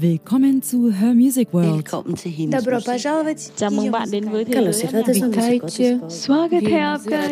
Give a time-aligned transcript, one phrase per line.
[0.00, 1.76] Willkommen zu Her Music World.
[1.76, 2.16] Willkommen
[2.50, 3.52] Добро пожаловать.
[3.56, 5.50] Chào mừng bạn đến với thế giới âm nhạc.
[5.50, 5.98] Witajcie.
[6.08, 7.28] Słageteapka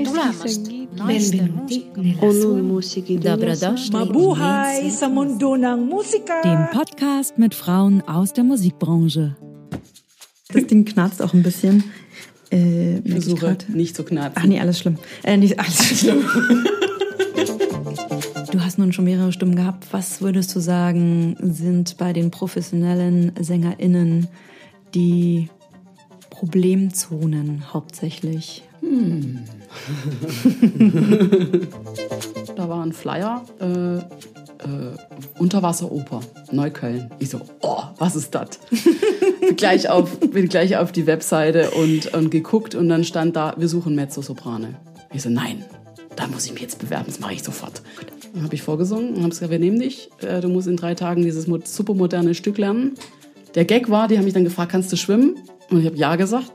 [1.07, 1.85] Benvenuti
[2.21, 3.19] Onun Musiki
[3.93, 6.43] Mabuhay sa mundo ng musika.
[6.45, 9.31] Dem Podcast mit Frauen aus der Musikbranche.
[10.55, 11.85] Das Ding knarzt auch ein bisschen.
[12.51, 14.35] Äh, Versuche nicht zu knarzen.
[14.37, 14.99] Ach nee, alles schlimm.
[15.23, 16.25] Äh, nicht alles schlimm.
[18.59, 19.87] Du hast nun schon mehrere Stimmen gehabt.
[19.93, 24.27] Was würdest du sagen, sind bei den professionellen SängerInnen
[24.95, 25.49] die
[26.29, 28.65] Problemzonen hauptsächlich?
[32.57, 34.03] Da war ein Flyer, äh, äh,
[35.39, 36.19] Unterwasseroper,
[36.51, 37.13] Neukölln.
[37.21, 38.59] Ich so, oh, was ist das?
[39.57, 43.69] gleich auf, bin gleich auf die Webseite und, und geguckt und dann stand da, wir
[43.69, 44.75] suchen Mezzo-Soprane.
[45.15, 45.65] Ich so, nein,
[46.19, 47.81] da muss ich mich jetzt bewerben, das mache ich sofort.
[48.35, 50.95] Dann habe ich vorgesungen und habe gesagt, wir nehmen dich, äh, du musst in drei
[50.97, 52.95] Tagen dieses super moderne Stück lernen.
[53.55, 55.37] Der Gag war, die haben mich dann gefragt, kannst du schwimmen?
[55.71, 56.51] Und ich habe ja gesagt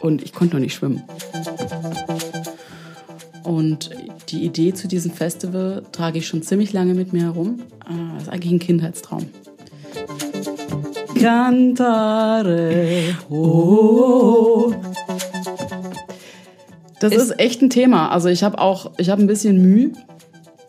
[0.00, 1.02] und ich konnte noch nicht schwimmen.
[3.42, 3.90] Und
[4.28, 7.60] die Idee zu diesem Festival trage ich schon ziemlich lange mit mir herum.
[7.88, 9.26] Äh, Das ist eigentlich ein Kindheitstraum.
[11.18, 13.16] Cantare.
[13.30, 14.74] Oh.
[17.00, 18.10] Das ist echt ein Thema.
[18.10, 19.92] Also ich habe auch, ich habe ein bisschen Mühe,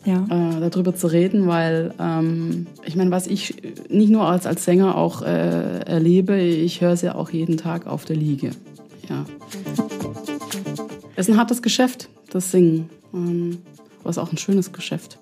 [0.04, 0.24] Ja.
[0.30, 3.56] äh, darüber zu reden, weil ähm, ich meine, was ich
[3.88, 7.86] nicht nur als, als Sänger auch äh, erlebe, ich höre es ja auch jeden Tag
[7.86, 8.50] auf der Liege.
[9.08, 9.24] Ja.
[11.16, 12.90] Es ist ein hartes Geschäft, das Singen.
[13.14, 13.58] Ähm,
[14.00, 15.18] aber es ist auch ein schönes Geschäft.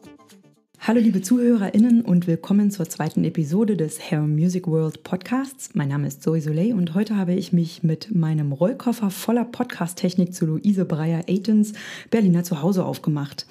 [0.78, 5.70] Hallo liebe ZuhörerInnen und willkommen zur zweiten Episode des Hair Music World Podcasts.
[5.74, 10.32] Mein Name ist Zoe Soleil und heute habe ich mich mit meinem Rollkoffer voller Podcast-Technik
[10.32, 11.72] zu Luise Breyer-Aitens
[12.10, 13.46] Berliner Zuhause aufgemacht.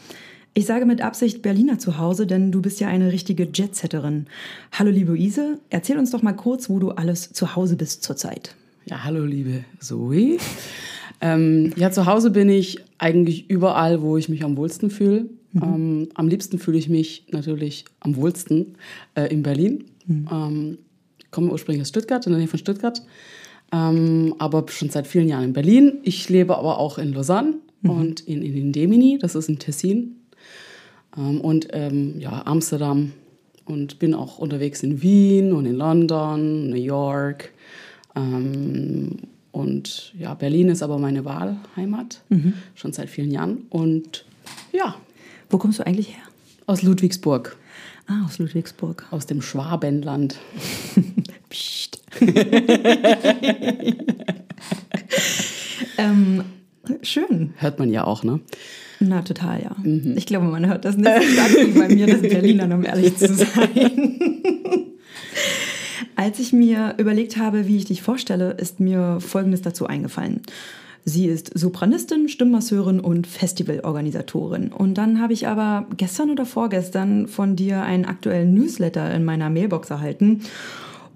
[0.53, 4.27] Ich sage mit Absicht Berliner Zuhause, denn du bist ja eine richtige Jetsetterin.
[4.71, 8.55] Hallo liebe Luise, erzähl uns doch mal kurz, wo du alles zu Hause bist zurzeit.
[8.85, 10.37] Ja, hallo liebe Zoe.
[11.21, 15.29] Ähm, ja, zu Hause bin ich eigentlich überall, wo ich mich am wohlsten fühle.
[15.63, 18.75] Ähm, am liebsten fühle ich mich natürlich am wohlsten
[19.15, 19.85] äh, in Berlin.
[20.31, 20.77] Ähm,
[21.17, 23.01] ich komme ursprünglich aus Stuttgart, in der Nähe von Stuttgart,
[23.71, 25.99] ähm, aber schon seit vielen Jahren in Berlin.
[26.03, 30.15] Ich lebe aber auch in Lausanne und in, in Indemini, das ist in Tessin.
[31.17, 33.11] Ähm, und ähm, ja, Amsterdam
[33.65, 37.51] und bin auch unterwegs in Wien und in London, New York.
[38.15, 39.17] Ähm,
[39.51, 42.23] und ja, Berlin ist aber meine Wahlheimat,
[42.75, 43.65] schon seit vielen Jahren.
[43.69, 44.25] Und
[44.73, 44.95] ja,
[45.55, 46.23] Wo kommst du eigentlich her?
[46.65, 47.55] aus Ludwigsburg,
[48.07, 49.05] Ah, aus Ludwigsburg.
[49.11, 50.37] aus dem Schwabenland.
[51.49, 52.01] Psst.
[55.97, 56.43] ähm,
[57.03, 57.53] schön.
[57.55, 58.41] Hört man ja auch, ne?
[58.99, 59.73] Na, total, ja.
[60.17, 64.19] Ich glaube, man hört das nicht so bei mir, das Berlinern, um ehrlich zu sein.
[66.17, 70.41] Als ich mir überlegt habe, wie ich dich vorstelle, ist mir Folgendes dazu eingefallen.
[71.07, 74.71] Sie ist Sopranistin, Stimmmasseurin und Festivalorganisatorin.
[74.71, 79.51] Und dann habe ich aber gestern oder vorgestern von dir einen aktuellen Newsletter in meiner
[79.51, 80.41] Mailbox erhalten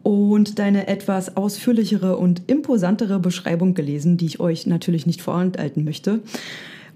[0.04, 6.20] und deine etwas ausführlichere und imposantere Beschreibung gelesen, die ich euch natürlich nicht vorenthalten möchte.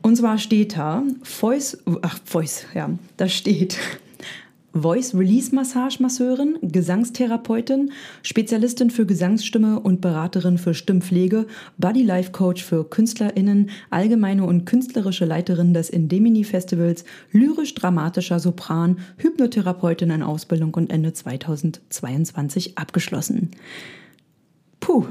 [0.03, 3.79] Und zwar steht da Voice, ach Voice, ja, da steht
[4.73, 7.91] Voice Release Massage Masseurin, Gesangstherapeutin,
[8.23, 11.45] Spezialistin für Gesangsstimme und Beraterin für Stimmpflege,
[11.77, 20.09] Body Life Coach für KünstlerInnen, allgemeine und künstlerische Leiterin des Indemini Festivals, lyrisch-dramatischer Sopran, Hypnotherapeutin
[20.09, 23.51] in Ausbildung und Ende 2022 abgeschlossen.
[24.79, 25.05] Puh.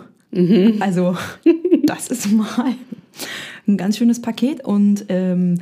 [0.81, 1.17] Also,
[1.85, 2.75] das ist mal
[3.67, 5.61] ein ganz schönes Paket und ähm,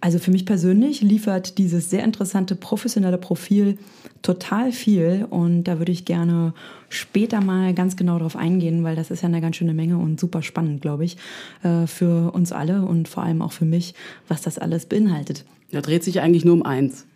[0.00, 3.78] also für mich persönlich liefert dieses sehr interessante professionelle Profil
[4.22, 6.54] total viel und da würde ich gerne
[6.88, 10.18] später mal ganz genau drauf eingehen, weil das ist ja eine ganz schöne Menge und
[10.20, 11.16] super spannend, glaube ich,
[11.62, 13.94] äh, für uns alle und vor allem auch für mich,
[14.28, 15.44] was das alles beinhaltet.
[15.70, 17.06] Da dreht sich eigentlich nur um eins,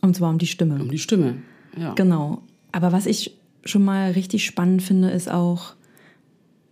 [0.00, 0.80] Und zwar um die Stimme.
[0.80, 1.36] um die Stimme.
[1.78, 1.94] Ja.
[1.94, 2.42] Genau.
[2.72, 5.74] Aber was ich schon mal richtig spannend finde, ist auch,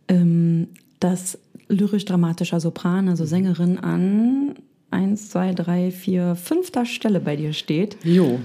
[0.08, 0.68] ähm,
[1.00, 1.38] dass
[1.68, 4.54] lyrisch-dramatischer Sopran, also Sängerin, an
[4.94, 7.96] 1, 2, 3, 4, fünfter Stelle bei dir steht.
[8.04, 8.38] Jo.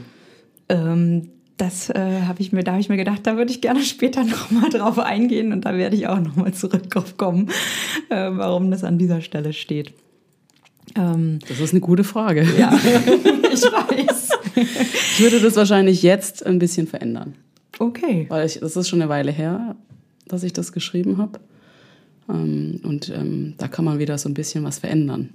[0.67, 3.81] Ähm, das äh, habe ich mir, da habe ich mir gedacht, da würde ich gerne
[3.83, 7.49] später nochmal drauf eingehen und da werde ich auch nochmal zurück drauf kommen,
[8.09, 9.93] äh, warum das an dieser Stelle steht.
[10.95, 12.47] Ähm, Das ist eine gute Frage.
[12.57, 12.71] ja,
[13.53, 14.29] ich weiß.
[14.55, 17.35] Ich würde das wahrscheinlich jetzt ein bisschen verändern.
[17.77, 18.25] Okay.
[18.29, 19.75] Weil ich, das ist schon eine Weile her,
[20.27, 21.39] dass ich das geschrieben habe.
[22.29, 25.29] Ähm, und ähm, da kann man wieder so ein bisschen was verändern.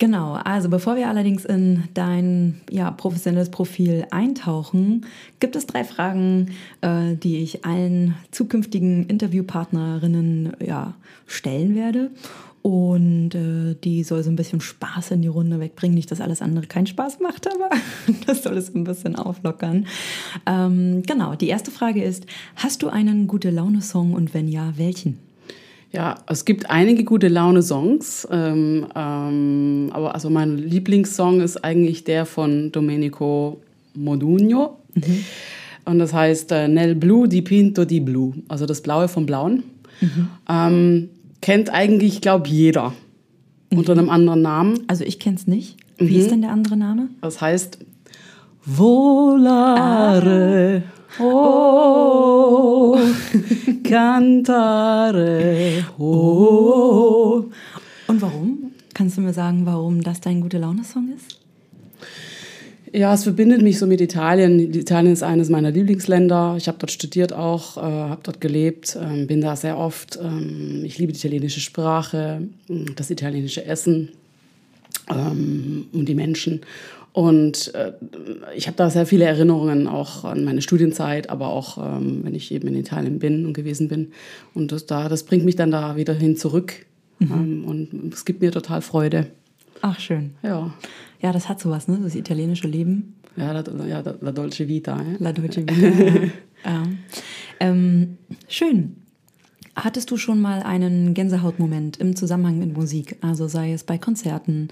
[0.00, 5.04] Genau, also bevor wir allerdings in dein ja, professionelles Profil eintauchen,
[5.40, 10.94] gibt es drei Fragen, äh, die ich allen zukünftigen Interviewpartnerinnen ja,
[11.26, 12.12] stellen werde.
[12.62, 15.94] Und äh, die soll so ein bisschen Spaß in die Runde wegbringen.
[15.94, 17.68] Nicht, dass alles andere keinen Spaß macht, aber
[18.26, 19.86] das soll es ein bisschen auflockern.
[20.46, 22.24] Ähm, genau, die erste Frage ist,
[22.56, 25.18] hast du einen gute Laune-Song und wenn ja, welchen?
[25.92, 32.26] Ja, es gibt einige gute Laune-Songs, ähm, ähm, aber also mein Lieblingssong ist eigentlich der
[32.26, 33.60] von Domenico
[33.94, 34.78] Modugno.
[34.94, 35.24] Mhm.
[35.86, 39.64] Und das heißt äh, Nel Blu di Pinto di Blu, also das Blaue vom Blauen.
[40.00, 40.28] Mhm.
[40.48, 41.08] Ähm,
[41.40, 42.92] kennt eigentlich, glaube jeder
[43.70, 43.78] mhm.
[43.78, 44.84] unter einem anderen Namen.
[44.86, 45.76] Also ich kenne es nicht.
[45.98, 46.30] Wie ist mhm.
[46.30, 47.08] denn der andere Name?
[47.20, 47.78] Das heißt
[48.64, 49.72] Volare.
[50.86, 50.99] Ah.
[51.18, 52.98] Oh,
[53.84, 55.84] cantare.
[55.98, 57.44] Oh.
[58.06, 58.72] Und warum?
[58.94, 61.38] Kannst du mir sagen, warum das dein gute Laune-Song ist?
[62.92, 64.58] Ja, es verbindet mich so mit Italien.
[64.74, 66.56] Italien ist eines meiner Lieblingsländer.
[66.58, 70.18] Ich habe dort studiert auch, äh, habe dort gelebt, äh, bin da sehr oft.
[70.20, 72.48] Ähm, ich liebe die italienische Sprache,
[72.96, 74.08] das italienische Essen
[75.08, 76.62] ähm, und die Menschen.
[77.12, 77.92] Und äh,
[78.54, 82.52] ich habe da sehr viele Erinnerungen auch an meine Studienzeit, aber auch ähm, wenn ich
[82.52, 84.12] eben in Italien bin und gewesen bin.
[84.54, 86.86] Und das, da, das bringt mich dann da wieder hin zurück.
[87.18, 87.32] Mhm.
[87.32, 89.26] Ähm, und es gibt mir total Freude.
[89.82, 90.32] Ach, schön.
[90.42, 90.72] Ja.
[91.20, 91.98] Ja, das hat sowas, ne?
[92.02, 93.16] Das italienische Leben.
[93.36, 95.00] Ja, la, ja, la Dolce Vita.
[95.00, 95.16] Eh?
[95.18, 95.86] La Dolce Vita.
[96.64, 96.70] ja.
[96.70, 96.82] ja.
[97.60, 98.18] Ähm,
[98.48, 98.96] schön.
[99.76, 103.16] Hattest du schon mal einen Gänsehautmoment im Zusammenhang mit Musik?
[103.20, 104.68] Also sei es bei Konzerten,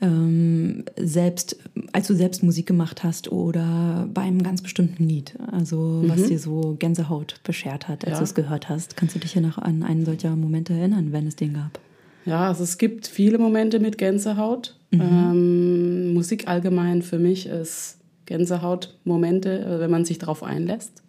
[0.00, 1.56] ähm, selbst,
[1.92, 5.34] als du selbst Musik gemacht hast oder bei einem ganz bestimmten Lied?
[5.52, 6.28] Also was mhm.
[6.28, 8.18] dir so Gänsehaut beschert hat, als ja.
[8.18, 8.96] du es gehört hast.
[8.96, 11.78] Kannst du dich ja noch an einen solcher Moment erinnern, wenn es den gab?
[12.24, 14.76] Ja, also es gibt viele Momente mit Gänsehaut.
[14.90, 15.00] Mhm.
[15.00, 21.02] Ähm, Musik allgemein für mich ist Gänsehautmomente, äh, wenn man sich darauf einlässt.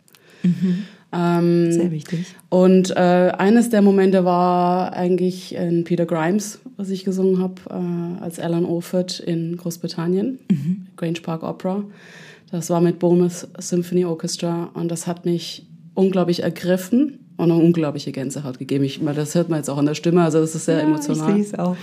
[0.43, 0.83] Mhm.
[1.13, 2.25] Ähm, Sehr wichtig.
[2.49, 8.23] Und äh, eines der Momente war eigentlich in Peter Grimes, was ich gesungen habe, äh,
[8.23, 10.87] als Alan Orford in Großbritannien, mhm.
[10.95, 11.83] Grange Park Opera.
[12.51, 18.11] Das war mit Bournemouth Symphony Orchestra und das hat mich unglaublich ergriffen und eine unglaubliche
[18.11, 18.83] Gänsehaut gegeben.
[18.83, 21.39] Ich, das hört man jetzt auch in der Stimme, also das ist sehr ja, emotional.
[21.39, 21.75] Ich auch.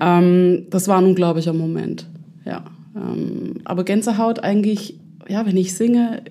[0.00, 2.06] Ähm, das war ein unglaublicher Moment,
[2.44, 2.64] ja.
[2.94, 4.98] Ähm, aber Gänsehaut eigentlich,
[5.28, 6.22] ja, wenn ich singe,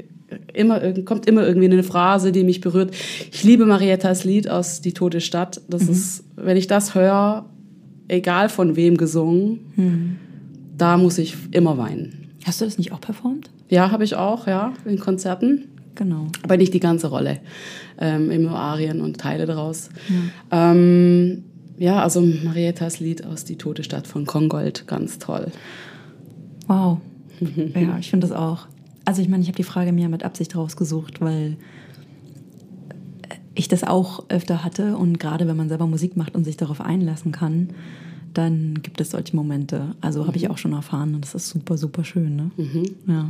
[0.54, 2.94] immer, kommt immer irgendwie eine Phrase, die mich berührt.
[3.32, 5.62] Ich liebe Mariettas Lied aus Die tote Stadt.
[5.70, 5.92] Das mhm.
[5.92, 7.46] ist, wenn ich das höre,
[8.08, 10.16] egal von wem gesungen, mhm.
[10.78, 12.30] da muss ich immer weinen.
[12.46, 13.50] Hast du das nicht auch performt?
[13.70, 15.66] Ja, habe ich auch, ja, in Konzerten.
[15.96, 16.28] Genau.
[16.44, 17.40] Aber nicht die ganze Rolle.
[18.00, 19.90] Ähm, immer Arien und Teile daraus.
[20.52, 21.44] Ja, ähm,
[21.78, 25.52] ja also Mariettas Lied aus Die tote Stadt von Kongold, ganz toll.
[26.68, 27.00] Wow.
[27.76, 28.68] ja, ich finde das auch.
[29.06, 31.58] Also ich meine, ich habe die Frage mir mit Absicht rausgesucht, weil
[33.56, 36.82] ich das auch öfter hatte und gerade wenn man selber Musik macht und sich darauf
[36.82, 37.70] einlassen kann,
[38.34, 39.96] dann gibt es solche Momente.
[40.02, 40.28] Also mhm.
[40.28, 42.36] habe ich auch schon erfahren und das ist super, super schön.
[42.36, 42.52] Ne?
[42.58, 42.84] Mhm.
[43.08, 43.28] Ja.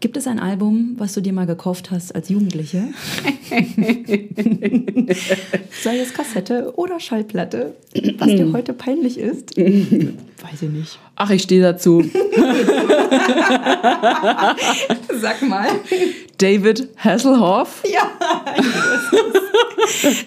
[0.00, 2.84] Gibt es ein Album, was du dir mal gekauft hast als Jugendliche?
[5.82, 7.74] Sei es Kassette oder Schallplatte,
[8.18, 9.56] was dir heute peinlich ist?
[9.56, 11.00] Weiß ich nicht.
[11.16, 12.00] Ach, ich stehe dazu.
[15.20, 15.66] Sag mal.
[16.38, 17.82] David Hasselhoff.
[17.92, 18.08] Ja,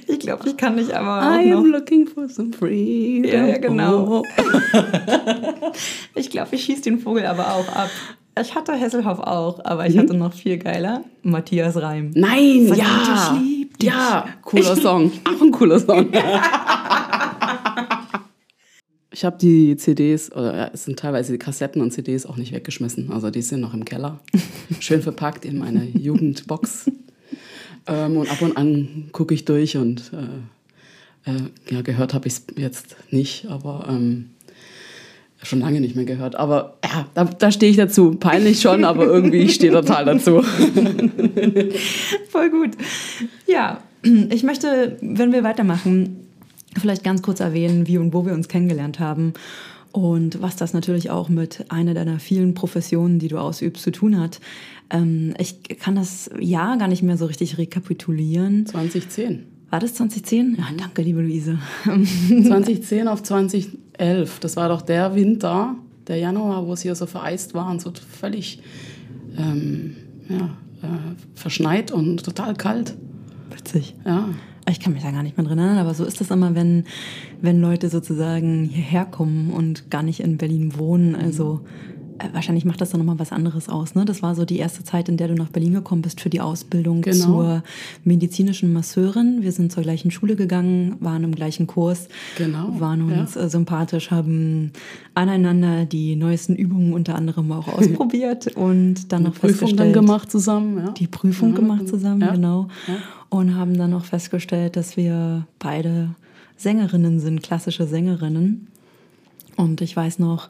[0.08, 3.32] ich glaube, ich kann nicht, aber I am looking for some freedom.
[3.32, 4.24] Ja, ja genau.
[6.16, 7.90] ich glaube, ich schieße den Vogel aber auch ab.
[8.40, 10.00] Ich hatte Hesselhoff auch, aber ich mhm.
[10.00, 11.04] hatte noch viel geiler.
[11.22, 12.12] Matthias Reim.
[12.16, 13.34] Nein, Verdammt, ja.
[13.36, 13.90] Ich lieb dich.
[13.90, 15.12] Ja, cooler Song.
[15.26, 16.12] Auch ein cooler Song.
[19.12, 23.12] ich habe die CDs, oder es sind teilweise die Kassetten und CDs auch nicht weggeschmissen.
[23.12, 24.20] Also die sind noch im Keller.
[24.80, 26.90] Schön verpackt in meine Jugendbox.
[27.88, 32.36] Ähm, und ab und an gucke ich durch und äh, äh, ja, gehört habe ich
[32.36, 34.31] es jetzt nicht, aber ähm,
[35.44, 36.36] schon lange nicht mehr gehört.
[36.36, 38.16] Aber ja, da, da stehe ich dazu.
[38.16, 40.42] Peinlich schon, aber irgendwie ich stehe total dazu.
[42.30, 42.72] Voll gut.
[43.48, 46.28] Ja, ich möchte, wenn wir weitermachen,
[46.80, 49.34] vielleicht ganz kurz erwähnen, wie und wo wir uns kennengelernt haben.
[49.92, 54.20] Und was das natürlich auch mit einer deiner vielen Professionen, die du ausübst, zu tun
[54.20, 54.40] hat.
[54.90, 58.66] Ähm, ich kann das Jahr gar nicht mehr so richtig rekapitulieren.
[58.66, 59.51] 2010.
[59.72, 60.58] War das 2010?
[60.60, 61.58] Ja, danke, liebe Luise.
[61.86, 64.40] 2010 auf 2011.
[64.40, 65.76] Das war doch der Winter,
[66.08, 68.62] der Januar, wo es hier so vereist war und so völlig
[69.38, 69.96] ähm,
[70.28, 70.50] ja,
[70.84, 72.96] äh, verschneit und total kalt.
[73.50, 73.96] Witzig.
[74.06, 74.30] Ja.
[74.70, 76.84] ich kann mich da gar nicht mehr drin erinnern, aber so ist das immer, wenn,
[77.42, 81.16] wenn Leute sozusagen hierher kommen und gar nicht in Berlin wohnen.
[81.16, 81.91] Also äh,
[82.34, 83.96] wahrscheinlich macht das dann nochmal was anderes aus.
[83.96, 84.06] Ne?
[84.06, 86.42] Das war so die erste Zeit, in der du nach Berlin gekommen bist für die
[86.42, 87.26] Ausbildung Genau.
[87.26, 87.64] zur
[88.04, 89.42] medizinischen Masseurin.
[89.42, 93.42] Wir sind zur gleichen Schule gegangen, waren im gleichen Kurs, Genau, waren uns ja.
[93.42, 94.72] äh, sympathisch, haben
[95.16, 100.32] aneinander die neuesten Übungen unter anderem auch ausprobiert und dann noch Prüfung festgestellt, dann gemacht
[100.32, 100.78] zusammen.
[100.78, 100.92] Ja.
[100.92, 102.68] die Prüfung Ja, gemacht zusammen, genau.
[103.30, 106.10] Und haben dann auch festgestellt, dass wir beide
[106.58, 108.68] Sängerinnen sind, klassische Sängerinnen.
[109.62, 110.50] Und ich weiß noch,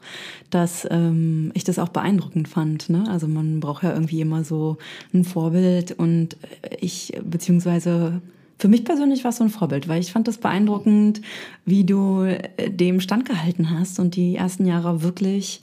[0.50, 2.88] dass ähm, ich das auch beeindruckend fand.
[2.88, 3.04] Ne?
[3.08, 4.78] Also man braucht ja irgendwie immer so
[5.12, 6.36] ein Vorbild und
[6.80, 8.22] ich, beziehungsweise
[8.58, 11.20] für mich persönlich war es so ein Vorbild, weil ich fand das beeindruckend,
[11.66, 15.60] wie du äh, dem standgehalten hast und die ersten Jahre wirklich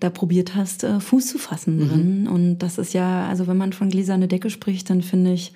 [0.00, 2.28] da probiert hast, äh, Fuß zu fassen drin.
[2.28, 5.52] Und das ist ja, also wenn man von gläserne Decke spricht, dann finde ich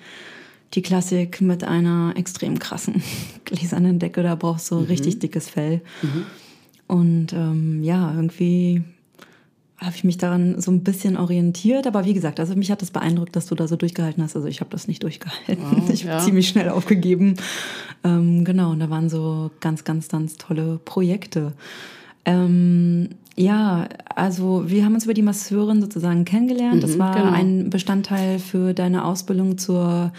[0.73, 3.01] die Klassik mit einer extrem krassen
[3.45, 5.81] gläsernen Decke, da brauchst du richtig dickes Fell.
[6.89, 8.81] Und ähm, ja, irgendwie
[9.77, 11.85] habe ich mich daran so ein bisschen orientiert.
[11.85, 14.35] Aber wie gesagt, also mich hat das beeindruckt, dass du da so durchgehalten hast.
[14.35, 15.63] Also ich habe das nicht durchgehalten.
[15.63, 16.19] Wow, ich habe ja.
[16.19, 17.35] ziemlich schnell aufgegeben.
[18.03, 21.53] Ähm, genau, und da waren so ganz, ganz, ganz tolle Projekte.
[22.25, 26.83] Ähm, ja, also wir haben uns über die Masseurin sozusagen kennengelernt.
[26.83, 27.31] das Mhm, war genau.
[27.31, 30.11] ein Bestandteil für deine Ausbildung zur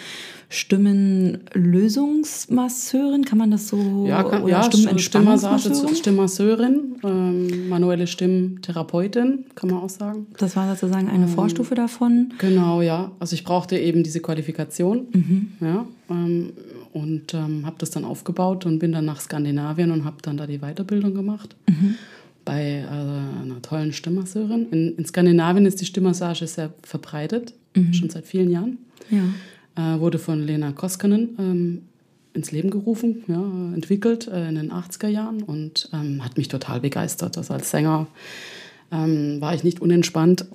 [0.49, 3.25] Stimmenlösungsmasseurin.
[3.25, 4.07] Kann man das so?
[4.09, 5.95] Ja, kann, oder ja Stimmenentspannungsmasseurin?
[5.95, 10.27] Stimmmasseurin, ähm, manuelle Stimmtherapeutin, kann man auch sagen.
[10.39, 12.33] Das war sozusagen eine Vorstufe davon.
[12.39, 13.12] Genau, ja.
[13.21, 15.49] Also ich brauchte eben diese Qualifikation, Mhm.
[15.61, 16.53] ja, ähm,
[16.93, 20.47] und ähm, habe das dann aufgebaut und bin dann nach Skandinavien und habe dann da
[20.47, 21.95] die Weiterbildung gemacht Mhm.
[22.44, 24.66] Bei äh, einer tollen Stimmmasseurin.
[24.70, 27.92] In, in Skandinavien ist die Stimmmassage sehr verbreitet, Mhm.
[27.92, 28.78] schon seit vielen Jahren.
[29.11, 29.94] Ja.
[29.94, 31.82] Äh, wurde von Lena Koskinen ähm,
[32.35, 33.40] ins Leben gerufen, ja,
[33.75, 37.38] entwickelt äh, in den 80er Jahren und ähm, hat mich total begeistert.
[37.38, 38.09] Also als Sänger
[38.92, 40.47] ähm, war ich nicht unentspannt.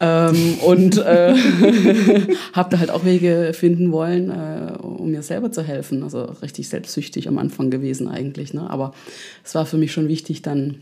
[0.00, 1.34] Ähm, und äh,
[2.54, 6.02] habe da halt auch Wege finden wollen, äh, um mir selber zu helfen.
[6.02, 8.54] Also richtig selbstsüchtig am Anfang gewesen eigentlich.
[8.54, 8.68] Ne?
[8.68, 8.94] Aber
[9.44, 10.76] es war für mich schon wichtig, dann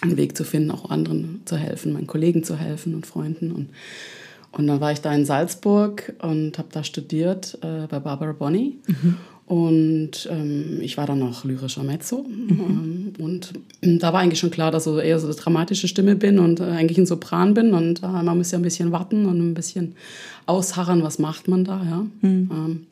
[0.00, 3.52] einen Weg zu finden, auch anderen zu helfen, meinen Kollegen zu helfen und Freunden.
[3.52, 3.68] Und,
[4.50, 8.78] und dann war ich da in Salzburg und habe da studiert äh, bei Barbara Bonney.
[9.46, 12.26] Und ähm, ich war dann noch lyrischer Mezzo.
[12.28, 16.40] Ähm, und da war eigentlich schon klar, dass ich eher so eine dramatische Stimme bin
[16.40, 17.72] und äh, eigentlich ein Sopran bin.
[17.72, 19.94] Und äh, man muss ja ein bisschen warten und ein bisschen
[20.46, 21.80] ausharren, was macht man da.
[21.84, 22.06] Ja?
[22.22, 22.86] Ähm,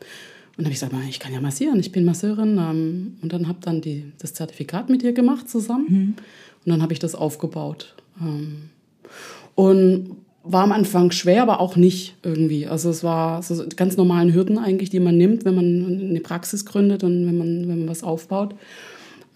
[0.57, 2.57] und dann habe ich gesagt, "Na, ich kann ja massieren, ich bin Masseurin.
[2.57, 6.15] Ähm, und dann habe dann die, das Zertifikat mit ihr gemacht zusammen.
[6.65, 7.97] Und dann habe ich das aufgebaut.
[8.21, 8.71] Ähm,
[9.57, 12.67] und war am Anfang schwer, aber auch nicht irgendwie.
[12.67, 16.65] Also es war so ganz normalen Hürden eigentlich, die man nimmt, wenn man eine Praxis
[16.67, 18.55] gründet und wenn man, wenn man was aufbaut.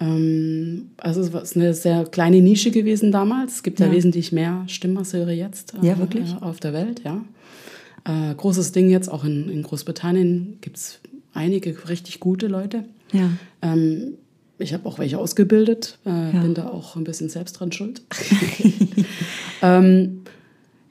[0.00, 3.54] Ähm, also es war eine sehr kleine Nische gewesen damals.
[3.54, 3.92] Es gibt ja, Ja.
[3.92, 6.30] wesentlich mehr Stimmmasseure jetzt äh, Ja, wirklich?
[6.30, 7.24] äh, auf der Welt, ja.
[8.04, 11.00] Äh, großes Ding jetzt, auch in, in Großbritannien gibt es
[11.34, 12.84] einige richtig gute Leute.
[13.12, 13.30] Ja.
[13.62, 14.14] Ähm,
[14.58, 16.40] ich habe auch welche ausgebildet, äh, Ja.
[16.42, 18.02] bin da auch ein bisschen selbst dran schuld.
[19.62, 20.20] ähm,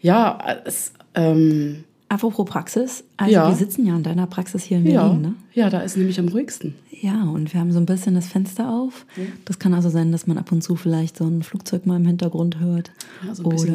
[0.07, 3.49] ja, es, ähm, Apropos Praxis, also Ja.
[3.49, 5.33] wir sitzen ja in deiner Praxis hier in Berlin, ja, ne?
[5.53, 6.73] ja, da ist nämlich am ruhigsten.
[7.01, 9.05] Ja, und wir haben so ein bisschen das Fenster auf.
[9.43, 12.05] Das kann also sein, dass man ab und zu vielleicht so ein Flugzeug mal im
[12.05, 12.91] Hintergrund hört.
[13.27, 13.73] Ja, so Oder.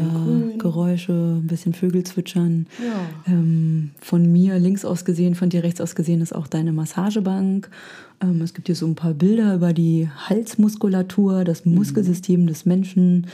[0.56, 2.66] Geräusche, ein bisschen Vögel zwitschern.
[2.82, 3.32] Ja.
[3.34, 7.68] Ähm, von mir links aus gesehen, von dir rechts aus gesehen ist auch deine Massagebank.
[8.22, 11.74] Ähm, es gibt hier so ein paar Bilder über die Halsmuskulatur, das Mhm.
[11.74, 13.26] Muskelsystem des Menschen,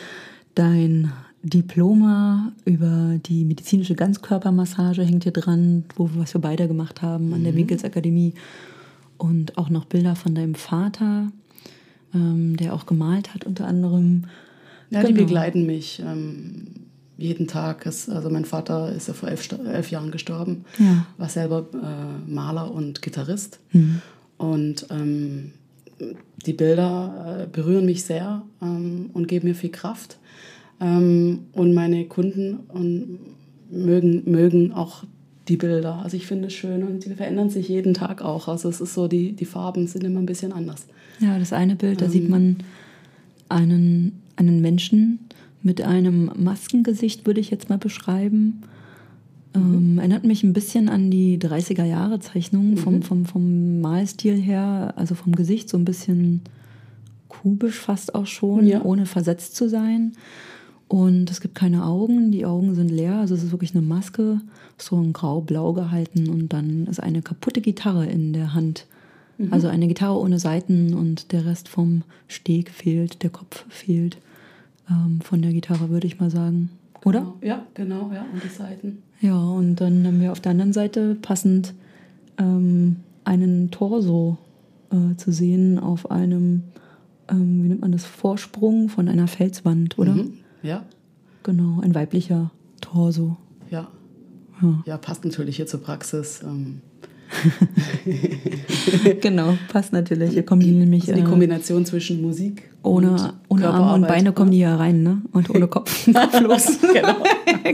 [0.57, 7.33] dein Diploma über die medizinische Ganzkörpermassage hängt hier dran, wo, was wir beide gemacht haben
[7.33, 7.57] an der Mhm.
[7.59, 8.35] Winkels Akademie.
[9.16, 11.28] Und auch noch Bilder von deinem Vater,
[12.14, 14.25] ähm, der auch gemalt hat unter anderem.
[14.90, 15.25] Ja, die Genau.
[15.26, 16.66] begleiten mich ähm,
[17.16, 17.85] jeden Tag.
[17.87, 21.07] Es, also mein Vater ist ja vor elf, elf Jahren gestorben, Ja.
[21.18, 23.59] war selber äh, Maler und Gitarrist.
[23.73, 24.00] Mhm.
[24.38, 25.52] Und ähm,
[26.47, 30.18] die Bilder äh, berühren mich sehr ähm, und geben mir viel Kraft.
[30.81, 33.19] Ähm, und meine Kunden und
[33.71, 35.05] mögen, mögen auch
[35.49, 36.01] die Bilder.
[36.03, 38.49] Also ich finde es schön und die verändern sich jeden Tag auch.
[38.49, 40.87] Also es ist so, die, die Farben sind immer ein bisschen anders.
[41.21, 42.11] Ja, das eine Bild, da Ähm.
[42.11, 42.57] sieht man
[43.49, 45.21] einen, einen Menschen
[45.63, 48.61] mit einem Maskengesicht, würde ich jetzt mal beschreiben.
[49.55, 55.35] Ähm, erinnert mich ein bisschen an die 30er-Jahre-Zeichnung vom, vom, vom Malstil her, also vom
[55.35, 56.43] Gesicht so ein bisschen
[57.29, 58.83] kubisch fast auch schon, Ja.
[58.85, 60.13] ohne versetzt zu sein.
[60.88, 64.40] Und es gibt keine Augen, die Augen sind leer, also es ist wirklich eine Maske,
[64.78, 68.87] so in grau-blau gehalten und dann ist eine kaputte Gitarre in der Hand.
[69.37, 69.52] Mhm.
[69.52, 74.16] Also eine Gitarre ohne Saiten und der Rest vom Steg fehlt, der Kopf fehlt
[74.90, 76.71] ähm, von der Gitarre, würde ich mal sagen.
[77.04, 77.21] Oder?
[77.21, 77.35] Genau.
[77.42, 79.02] Ja, genau, ja, und die Seiten.
[79.21, 81.75] Ja, und dann haben wir auf der anderen Seite passend
[82.38, 84.38] ähm, einen Torso
[84.90, 86.62] äh, zu sehen auf einem,
[87.30, 90.14] ähm, wie nennt man das, Vorsprung von einer Felswand, oder?
[90.14, 90.33] Mhm.
[90.62, 90.85] Ja.
[91.43, 92.50] Genau, ein weiblicher
[92.81, 93.37] Torso.
[93.71, 93.88] Ja.
[94.61, 96.43] Ja, ja passt natürlich hier zur Praxis.
[96.43, 96.81] Ähm.
[99.21, 100.33] genau, passt natürlich.
[100.33, 101.03] Hier kommen die nämlich.
[101.03, 102.71] Also die äh, Kombination zwischen Musik.
[102.83, 105.23] Ohne, ohne Arme und Beine kommen die hier rein, ne?
[105.33, 106.07] Und ohne Kopf.
[106.12, 106.79] Kopflos.
[106.93, 107.17] genau.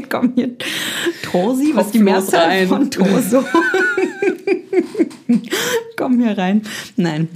[0.08, 0.56] kommen hier
[1.22, 2.68] Torsi, was die Mehrzahl rein.
[2.68, 3.44] von Torso?
[5.96, 6.62] kommen hier rein.
[6.96, 7.28] Nein,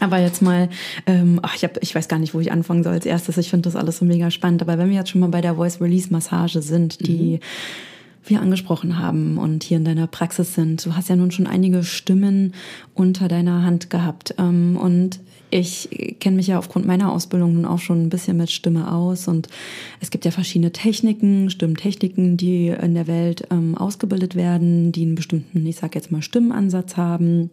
[0.00, 0.68] aber jetzt mal,
[1.06, 3.38] ähm, ach, ich, hab, ich weiß gar nicht, wo ich anfangen soll als erstes.
[3.38, 4.62] Ich finde das alles so mega spannend.
[4.62, 7.40] Aber wenn wir jetzt schon mal bei der Voice-Release-Massage sind, die mhm.
[8.24, 11.82] wir angesprochen haben und hier in deiner Praxis sind, du hast ja nun schon einige
[11.82, 12.52] Stimmen
[12.94, 14.34] unter deiner Hand gehabt.
[14.38, 18.50] Ähm, und ich kenne mich ja aufgrund meiner Ausbildung nun auch schon ein bisschen mit
[18.50, 19.48] Stimme aus und
[20.00, 25.14] es gibt ja verschiedene Techniken, Stimmtechniken, die in der Welt ähm, ausgebildet werden, die einen
[25.14, 27.50] bestimmten, ich sag jetzt mal, Stimmenansatz haben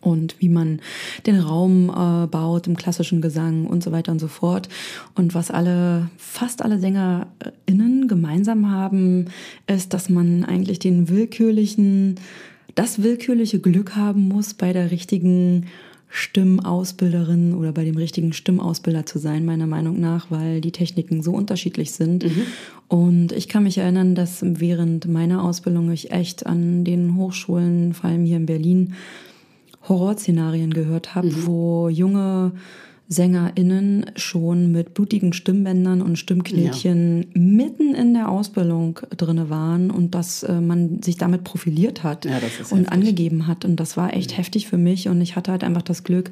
[0.00, 0.80] und wie man
[1.26, 4.68] den Raum äh, baut im klassischen Gesang und so weiter und so fort.
[5.14, 9.26] Und was alle, fast alle SängerInnen gemeinsam haben,
[9.66, 12.16] ist, dass man eigentlich den willkürlichen,
[12.74, 15.66] das willkürliche Glück haben muss, bei der richtigen
[16.12, 21.32] Stimmausbilderin oder bei dem richtigen Stimmausbilder zu sein, meiner Meinung nach, weil die Techniken so
[21.32, 22.24] unterschiedlich sind.
[22.24, 22.42] Mhm.
[22.88, 28.10] Und ich kann mich erinnern, dass während meiner Ausbildung ich echt an den Hochschulen, vor
[28.10, 28.94] allem hier in Berlin,
[29.88, 31.46] Horrorszenarien gehört habe, mhm.
[31.46, 32.52] wo junge
[33.10, 37.28] SängerInnen schon mit blutigen Stimmbändern und Stimmknetchen ja.
[37.34, 42.36] mitten in der Ausbildung drinne waren und dass äh, man sich damit profiliert hat ja,
[42.36, 42.92] und heftig.
[42.92, 43.64] angegeben hat.
[43.64, 44.36] Und das war echt mhm.
[44.36, 45.08] heftig für mich.
[45.08, 46.30] Und ich hatte halt einfach das Glück,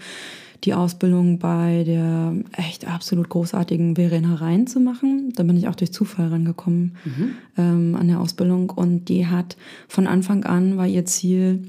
[0.63, 5.33] die Ausbildung bei der echt absolut großartigen Verena Rhein zu machen.
[5.35, 7.31] Da bin ich auch durch Zufall rangekommen mhm.
[7.57, 8.71] ähm, an der Ausbildung.
[8.71, 9.57] Und die hat
[9.89, 11.63] von Anfang an war ihr Ziel,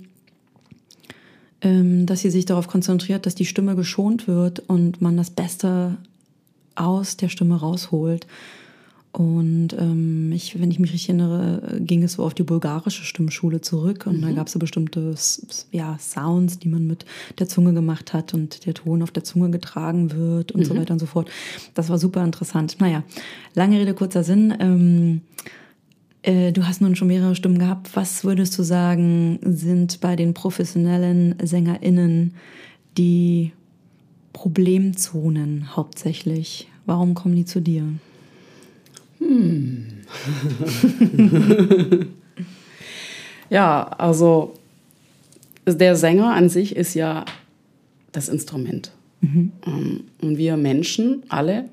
[1.62, 5.98] dass sie sich darauf konzentriert, dass die Stimme geschont wird und man das Beste
[6.76, 8.28] aus der Stimme rausholt.
[9.12, 13.60] Und ähm, ich, wenn ich mich richtig erinnere, ging es so auf die bulgarische Stimmschule
[13.60, 14.22] zurück und mhm.
[14.22, 15.16] da gab es so bestimmte
[15.72, 17.06] ja, Sounds, die man mit
[17.40, 20.66] der Zunge gemacht hat und der Ton auf der Zunge getragen wird und mhm.
[20.66, 21.28] so weiter und so fort.
[21.74, 22.78] Das war super interessant.
[22.80, 23.04] Naja,
[23.56, 24.54] lange Rede, kurzer Sinn.
[24.60, 25.50] Ähm, äh,
[26.24, 27.96] du hast nun schon mehrere Stimmen gehabt.
[27.96, 32.34] Was würdest du sagen, sind bei den professionellen SängerInnen
[32.98, 33.54] die
[34.34, 36.68] Problemzonen hauptsächlich?
[36.86, 37.84] Warum kommen die zu dir?
[39.20, 39.86] Hm.
[43.50, 44.56] ja, also
[45.66, 47.26] der Sänger an sich ist ja
[48.12, 48.92] das Instrument.
[49.22, 49.52] Mhm.
[49.66, 51.70] Ähm, und wir Menschen, alle,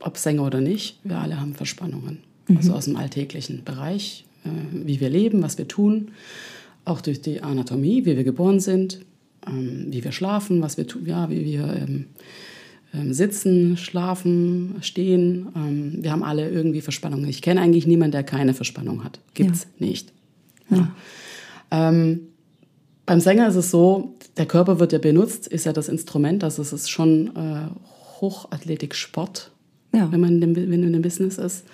[0.00, 2.76] ob Sänger oder nicht, wir alle haben Verspannungen also mhm.
[2.76, 6.12] aus dem alltäglichen Bereich, äh, wie wir leben, was wir tun,
[6.84, 9.00] auch durch die Anatomie, wie wir geboren sind,
[9.46, 12.06] ähm, wie wir schlafen, was wir tun, ja, wie wir ähm,
[12.94, 15.48] ähm, sitzen, schlafen, stehen.
[15.54, 17.28] Ähm, wir haben alle irgendwie Verspannungen.
[17.28, 19.20] Ich kenne eigentlich niemanden, der keine Verspannung hat.
[19.34, 19.86] Gibt's ja.
[19.86, 20.12] nicht.
[20.70, 20.94] Ja.
[21.70, 22.20] Ähm,
[23.04, 26.62] beim Sänger ist es so, der Körper wird ja benutzt, ist ja das Instrument, also
[26.62, 27.68] es ist schon äh,
[28.20, 29.50] Hochathletik-Sport,
[29.94, 30.10] ja.
[30.12, 31.64] wenn man in dem, wenn in dem Business ist.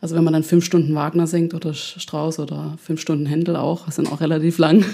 [0.00, 3.86] Also wenn man dann fünf Stunden Wagner singt oder Strauß oder fünf Stunden Händel auch,
[3.86, 4.84] das sind auch relativ lang.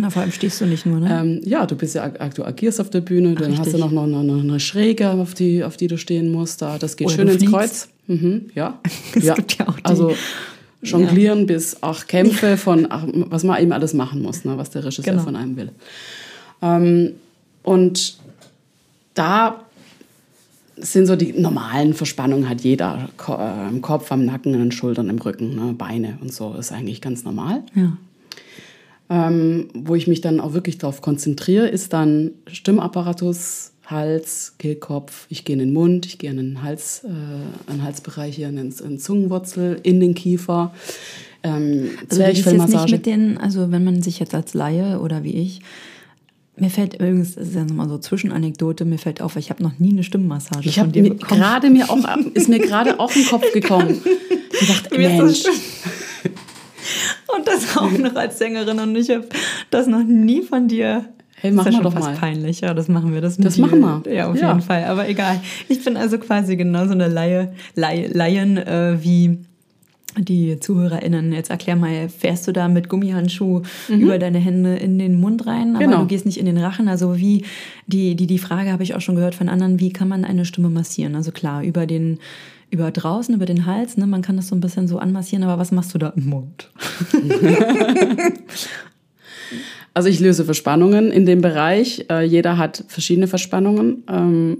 [0.00, 1.20] Na, vor allem stehst du nicht nur, ne?
[1.20, 3.74] Ähm, ja, du bist ja, du agierst auf der Bühne, Ach, dann richtig.
[3.74, 6.62] hast du noch eine, eine, Schräge, auf die, auf die du stehen musst.
[6.62, 7.54] Da, das geht oder schön ins fliegst.
[7.54, 7.88] Kreuz.
[8.08, 8.78] Mhm, ja.
[9.14, 9.34] es ja.
[9.34, 9.84] gibt ja auch die.
[9.84, 10.14] Also
[10.82, 11.44] jonglieren ja.
[11.46, 15.04] bis auch Kämpfe von, ach, was man eben alles machen muss, ne, was der Regisseur
[15.04, 15.22] genau.
[15.22, 15.70] von einem will.
[16.62, 17.12] Ähm,
[17.62, 18.16] und
[19.14, 19.64] da
[20.82, 25.08] sind so die normalen Verspannungen hat jeder äh, im Kopf, am Nacken, an den Schultern,
[25.08, 27.62] im Rücken, ne, Beine und so ist eigentlich ganz normal.
[27.74, 27.96] Ja.
[29.08, 35.26] Ähm, wo ich mich dann auch wirklich darauf konzentriere, ist dann Stimmapparatus, Hals, Kehlkopf.
[35.28, 38.56] Ich gehe in den Mund, ich gehe in den Hals, äh, einen Halsbereich hier, in
[38.56, 40.72] den, in den Zungenwurzel, in den Kiefer.
[41.42, 45.34] Ähm, also jetzt nicht mit den, also wenn man sich jetzt als Laie oder wie
[45.34, 45.60] ich
[46.56, 49.78] mir fällt übrigens, das ist ja nochmal so Zwischenanekdote, mir fällt auf, ich habe noch
[49.78, 51.98] nie eine Stimmmassage ich von dir mir gerade mir auch
[52.34, 54.00] ist mir gerade auch im Kopf gekommen.
[54.60, 55.44] Ich dachte, Mensch.
[57.36, 59.26] Und das auch noch als Sängerin und ich habe
[59.70, 61.06] das noch nie von dir
[61.42, 62.16] Hey, machen das ist wir doch fast mal.
[62.16, 62.60] peinlich.
[62.60, 63.22] Ja, das machen wir.
[63.22, 64.02] Das, Das machen wir.
[64.12, 64.48] Ja, auf Ja.
[64.48, 64.84] jeden Fall.
[64.84, 65.40] Aber egal.
[65.70, 69.38] Ich bin also quasi genauso eine Laie, Laie, Laien äh, wie
[70.18, 71.32] die ZuhörerInnen.
[71.32, 75.76] Jetzt erklär mal, fährst du da mit Gummihandschuh über deine Hände in den Mund rein,
[75.76, 75.90] aber Mhm.
[75.90, 76.00] Genau.
[76.02, 76.88] du gehst nicht in den Rachen?
[76.88, 77.44] Also wie,
[77.86, 80.44] die, die, die Frage habe ich auch schon gehört von anderen, wie kann man eine
[80.44, 81.14] Stimme massieren?
[81.14, 82.18] Also klar, über den,
[82.70, 84.06] über draußen, über den Hals, ne?
[84.06, 86.70] man kann das so ein bisschen so anmassieren, aber was machst du da im Mund?
[89.92, 92.06] Also ich löse Verspannungen in dem Bereich.
[92.08, 94.04] Äh, jeder hat verschiedene Verspannungen.
[94.08, 94.58] Ähm,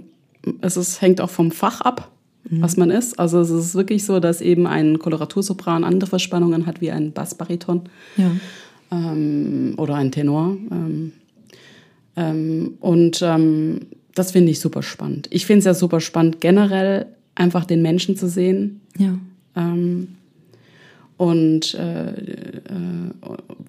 [0.59, 2.11] es ist, hängt auch vom Fach ab,
[2.49, 3.19] was man ist.
[3.19, 7.83] Also es ist wirklich so, dass eben ein Koloratursopran andere Verspannungen hat wie ein Bassbariton
[8.17, 8.31] Ja.
[8.91, 10.57] ähm, oder ein Tenor.
[10.71, 11.11] Ähm,
[12.15, 13.81] ähm, und ähm,
[14.15, 15.27] das finde ich super spannend.
[15.31, 18.81] Ich finde es ja super spannend, generell einfach den Menschen zu sehen.
[18.97, 19.17] Ja.
[19.55, 20.09] Ähm,
[21.17, 22.63] und äh, äh,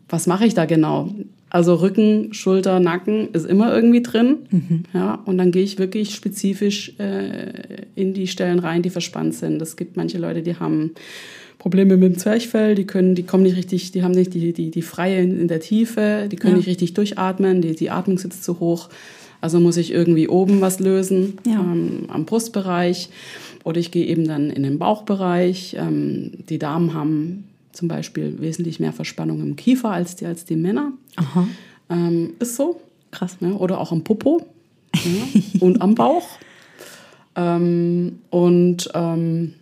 [0.09, 1.15] was mache ich da genau?
[1.55, 4.85] Also Rücken, Schulter, Nacken ist immer irgendwie drin.
[4.95, 7.53] Ja, und dann gehe ich wirklich spezifisch äh,
[7.95, 9.61] in die Stellen rein, die verspannt sind.
[9.61, 10.93] Es gibt manche Leute, die haben
[11.59, 14.71] Probleme mit dem Zwerchfell, die können, die kommen nicht richtig, die haben nicht die, die,
[14.71, 16.57] die Freie in, in der Tiefe, die können Ja.
[16.57, 18.89] nicht richtig durchatmen, die, die Atmung sitzt zu hoch.
[19.43, 21.61] Also muss ich irgendwie oben was lösen, Ja.
[21.61, 23.11] ähm, am Brustbereich.
[23.65, 25.77] Oder ich gehe eben dann in den Bauchbereich.
[25.79, 30.57] Ähm, die Damen haben zum Beispiel wesentlich mehr Verspannung im Kiefer als die, als die
[30.57, 30.93] Männer.
[31.17, 31.49] Aha.
[31.91, 32.81] Ähm, ist so.
[33.11, 33.37] Krass.
[33.41, 34.47] Ja, oder auch am Popo
[34.95, 36.27] ja, und am Bauch.
[37.37, 39.55] Ähm, und ähm,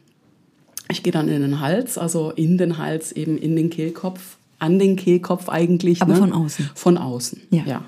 [0.88, 4.78] ich gehe dann in den Hals, also in den Hals, eben in den Kehlkopf, an
[4.78, 6.02] den Kehlkopf eigentlich.
[6.02, 6.18] Aber ne?
[6.18, 6.70] von außen.
[6.74, 7.62] Von außen, Ja.
[7.66, 7.84] ja.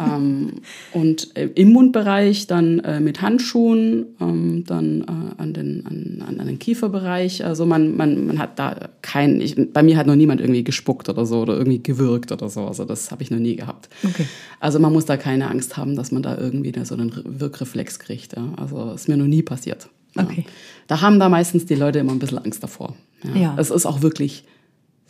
[0.00, 0.54] ähm,
[0.92, 6.40] und äh, im Mundbereich dann äh, mit Handschuhen, ähm, dann äh, an, den, an, an,
[6.40, 7.44] an den Kieferbereich.
[7.44, 11.08] Also man, man, man hat da kein, ich, bei mir hat noch niemand irgendwie gespuckt
[11.08, 12.66] oder so oder irgendwie gewürgt oder so.
[12.66, 13.88] Also das habe ich noch nie gehabt.
[14.04, 14.26] Okay.
[14.58, 18.36] Also man muss da keine Angst haben, dass man da irgendwie so einen Wirkreflex kriegt.
[18.36, 18.52] Ja.
[18.56, 19.88] Also ist mir noch nie passiert.
[20.16, 20.24] Ja.
[20.24, 20.44] Okay.
[20.88, 22.94] Da haben da meistens die Leute immer ein bisschen Angst davor.
[23.22, 23.40] Ja.
[23.40, 23.56] Ja.
[23.56, 24.44] Es ist auch wirklich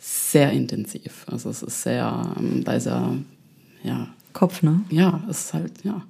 [0.05, 1.25] sehr intensiv.
[1.27, 3.15] Also es ist sehr, ähm, da ist ja,
[3.83, 4.81] ja, Kopf, ne?
[4.89, 6.03] ja, es ist halt, ja.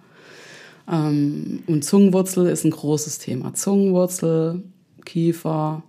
[0.91, 3.53] Ähm, und Zungenwurzel ist ein großes Thema.
[3.53, 4.63] Zungenwurzel,
[5.05, 5.83] Kiefer,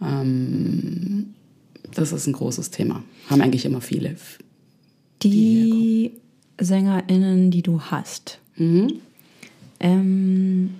[0.00, 1.34] ähm,
[1.94, 3.02] das ist ein großes Thema.
[3.28, 4.16] Haben eigentlich immer viele.
[5.22, 6.12] Die
[6.58, 9.00] SängerInnen, die du hast, Mhm.
[9.80, 10.70] ähm,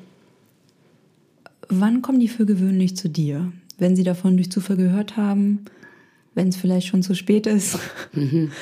[1.68, 3.52] wann kommen die für gewöhnlich zu dir?
[3.76, 5.66] Wenn sie davon durch Zufall gehört haben,
[6.36, 7.76] wenn es vielleicht schon zu spät ist,
[8.12, 8.52] Mhm.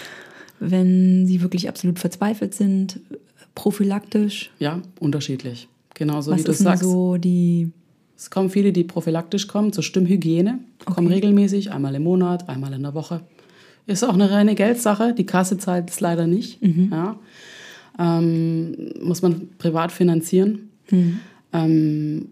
[0.60, 3.00] wenn sie wirklich absolut verzweifelt sind,
[3.54, 4.50] prophylaktisch.
[4.58, 5.68] Ja, unterschiedlich.
[5.94, 6.82] Genauso Was wie du sagst.
[6.82, 7.70] so die
[8.16, 12.82] Es kommen viele, die prophylaktisch kommen, zur Stimmhygiene, kommen regelmäßig, einmal im Monat, einmal in
[12.82, 13.20] der Woche.
[13.86, 15.12] Ist auch eine reine Geldsache.
[15.12, 16.58] Die Kasse zahlt es leider nicht.
[16.62, 17.16] Ja.
[17.98, 20.70] Ähm, muss man privat finanzieren.
[21.52, 22.28] Ähm,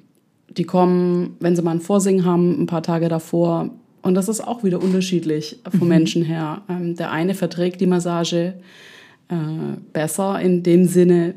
[0.57, 3.70] die kommen, wenn sie mal ein Vorsingen haben, ein paar Tage davor.
[4.03, 6.62] Und das ist auch wieder unterschiedlich vom Menschen her.
[6.69, 8.55] Ähm, der eine verträgt die Massage
[9.29, 9.35] äh,
[9.93, 11.35] besser in dem Sinne,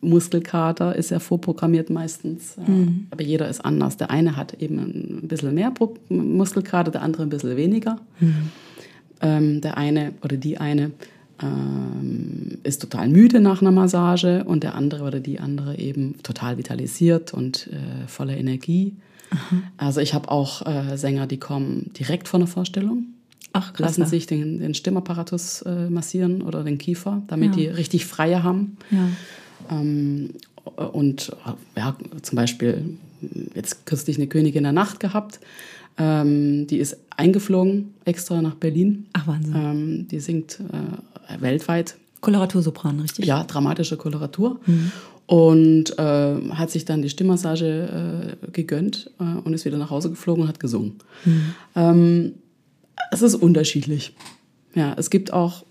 [0.00, 2.56] Muskelkater ist ja vorprogrammiert meistens.
[2.56, 2.64] Ja.
[3.10, 3.96] Aber jeder ist anders.
[3.96, 7.98] Der eine hat eben ein bisschen mehr Pro Muskelkater, der andere ein bisschen weniger.
[9.20, 10.92] Ähm, der eine oder die eine
[11.42, 16.58] ähm, ist total müde nach einer Massage und der andere oder die andere eben total
[16.58, 18.94] vitalisiert und äh, voller Energie.
[19.76, 23.06] Also ich habe auch äh, Sänger, die kommen direkt von der Vorstellung,
[23.52, 23.96] Ach, krass.
[23.98, 27.56] lassen sich den, den Stimmapparatus äh, massieren oder den Kiefer, damit Ja.
[27.56, 28.76] die richtig freie haben.
[28.90, 29.08] Ja.
[29.78, 30.30] Ähm,
[30.92, 32.96] und äh, ja, zum Beispiel
[33.54, 35.40] jetzt kürzlich eine Königin der Nacht gehabt.
[35.98, 39.06] Ähm, die ist eingeflogen extra nach Berlin.
[39.14, 39.54] Ach, Wahnsinn.
[39.56, 43.24] Ähm, die singt äh, weltweit Koloratursopran, richtig?
[43.26, 44.60] ja, dramatische Koloratur.
[45.26, 50.10] Und äh, hat sich dann die Stimmmassage äh, gegönnt äh, und ist wieder nach Hause
[50.10, 50.94] geflogen und hat gesungen.
[51.74, 52.34] Ähm,
[53.10, 54.14] es ist unterschiedlich.
[54.74, 55.64] Ja, es gibt auch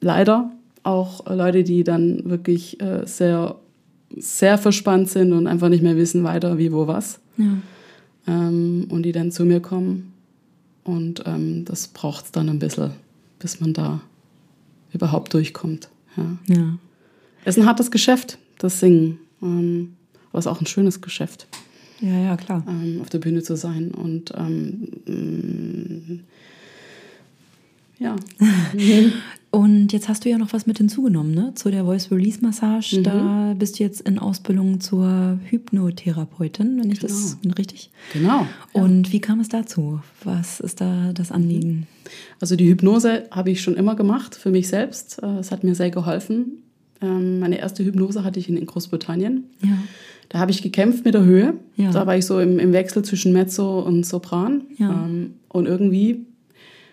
[0.00, 0.50] leider
[0.82, 3.56] auch Leute, die dann wirklich äh, sehr,
[4.16, 7.20] sehr verspannt sind und einfach nicht mehr wissen weiter, wie, wo, was.
[7.36, 7.58] Ja.
[8.26, 10.12] Ähm, und die dann zu mir kommen.
[10.84, 12.90] Und ähm, das braucht es dann ein bisschen,
[13.38, 14.00] bis man da
[14.92, 15.88] überhaupt durchkommt.
[16.16, 16.54] Ja.
[16.54, 16.78] ja.
[17.44, 19.18] Es ist ein hartes Geschäft, das Singen.
[19.42, 19.94] Ähm,
[20.30, 21.46] aber es ist auch ein schönes Geschäft,
[22.00, 22.64] Ja, ja, klar.
[22.68, 23.90] ähm, auf der Bühne zu sein.
[23.92, 26.20] Und ähm, mm,
[27.98, 28.16] ja,
[29.54, 31.52] Und jetzt hast du ja noch was mit hinzugenommen, ne?
[31.54, 32.98] Zu der Voice Release Massage.
[33.00, 33.02] Mhm.
[33.02, 37.90] Da bist du jetzt in Ausbildung zur Hypnotherapeutin, wenn ich das richtig.
[38.14, 38.46] Genau.
[38.72, 40.00] Und wie kam es dazu?
[40.24, 41.86] Was ist da das Anliegen?
[42.40, 45.22] Also die Hypnose habe ich schon immer gemacht für mich selbst.
[45.22, 46.62] Äh, Es hat mir sehr geholfen.
[47.02, 49.44] Ähm, Meine erste Hypnose hatte ich in in Großbritannien.
[49.62, 49.76] Ja.
[50.28, 51.54] Da habe ich gekämpft mit der Höhe.
[51.76, 51.90] Ja.
[51.90, 54.62] Da war ich so im, im Wechsel zwischen Mezzo und Sopran.
[54.78, 55.04] Ja.
[55.04, 56.24] Ähm, und irgendwie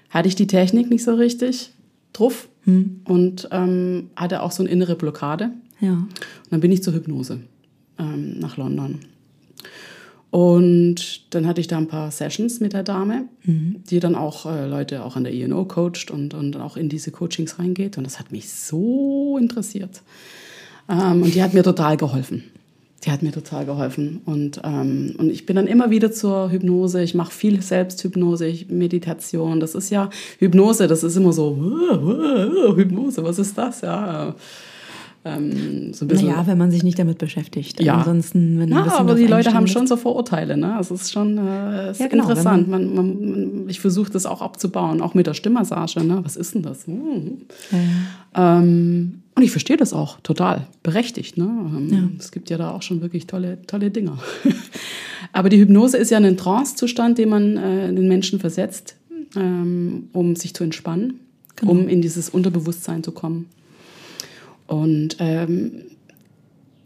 [0.10, 1.72] hatte ich die Technik nicht so richtig
[2.14, 3.00] drauf Hm.
[3.06, 5.52] und ähm, hatte auch so eine innere Blockade.
[5.80, 5.94] Ja.
[5.94, 6.08] Und
[6.50, 7.40] dann bin ich zur Hypnose
[7.98, 9.00] ähm, nach London.
[10.32, 13.26] Und dann hatte ich da ein paar Sessions mit der Dame,
[13.90, 17.10] die dann auch äh, Leute auch an der INO coacht und, und auch in diese
[17.10, 17.98] Coachings reingeht.
[17.98, 20.02] Und das hat mich so interessiert.
[20.88, 22.44] Ähm, und die hat mir total geholfen.
[23.06, 24.22] Die hat mir total geholfen.
[24.26, 27.02] Und, ähm, und ich bin dann immer wieder zur Hypnose.
[27.02, 29.60] Ich mache viel Selbsthypnose, Meditation.
[29.60, 31.56] Das ist ja Hypnose, das ist immer so,
[32.76, 33.82] Hypnose, was ist das?
[33.82, 34.36] Ja.
[35.26, 36.30] Ähm, so ein bisschen.
[36.30, 37.82] Naja, wenn man sich nicht damit beschäftigt.
[37.82, 37.98] Ja.
[37.98, 40.56] Ansonsten, wenn ein Ja, bisschen aber die Leute haben schon so Vorurteile.
[40.56, 40.76] Ne?
[40.76, 42.70] Also es ist schon äh, ist Ja, genau, interessant.
[42.70, 46.04] Man, man, man, ich versuche das auch abzubauen, auch mit der Stimmmassage.
[46.04, 46.20] Ne?
[46.24, 46.88] Was ist denn das?
[46.88, 47.42] Hm.
[48.36, 51.38] Ähm, und ich verstehe das auch total berechtigt.
[51.38, 51.46] Ne?
[51.46, 54.18] Ähm, Es gibt ja da auch schon wirklich tolle, tolle Dinger.
[55.34, 58.96] aber die Hypnose ist ja ein Trancezustand, den man äh, den Menschen versetzt,
[59.36, 61.20] ähm, um sich zu entspannen,
[61.58, 61.74] Genau.
[61.74, 63.48] um in dieses Unterbewusstsein zu kommen.
[64.70, 65.72] Und ähm,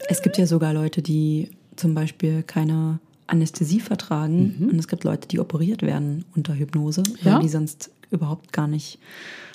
[0.08, 4.68] Es gibt ja sogar Leute, die zum Beispiel keine Anästhesie vertragen.
[4.70, 7.38] Und es gibt Leute, die operiert werden unter Hypnose, weil Ja?
[7.40, 8.98] die sonst überhaupt gar nicht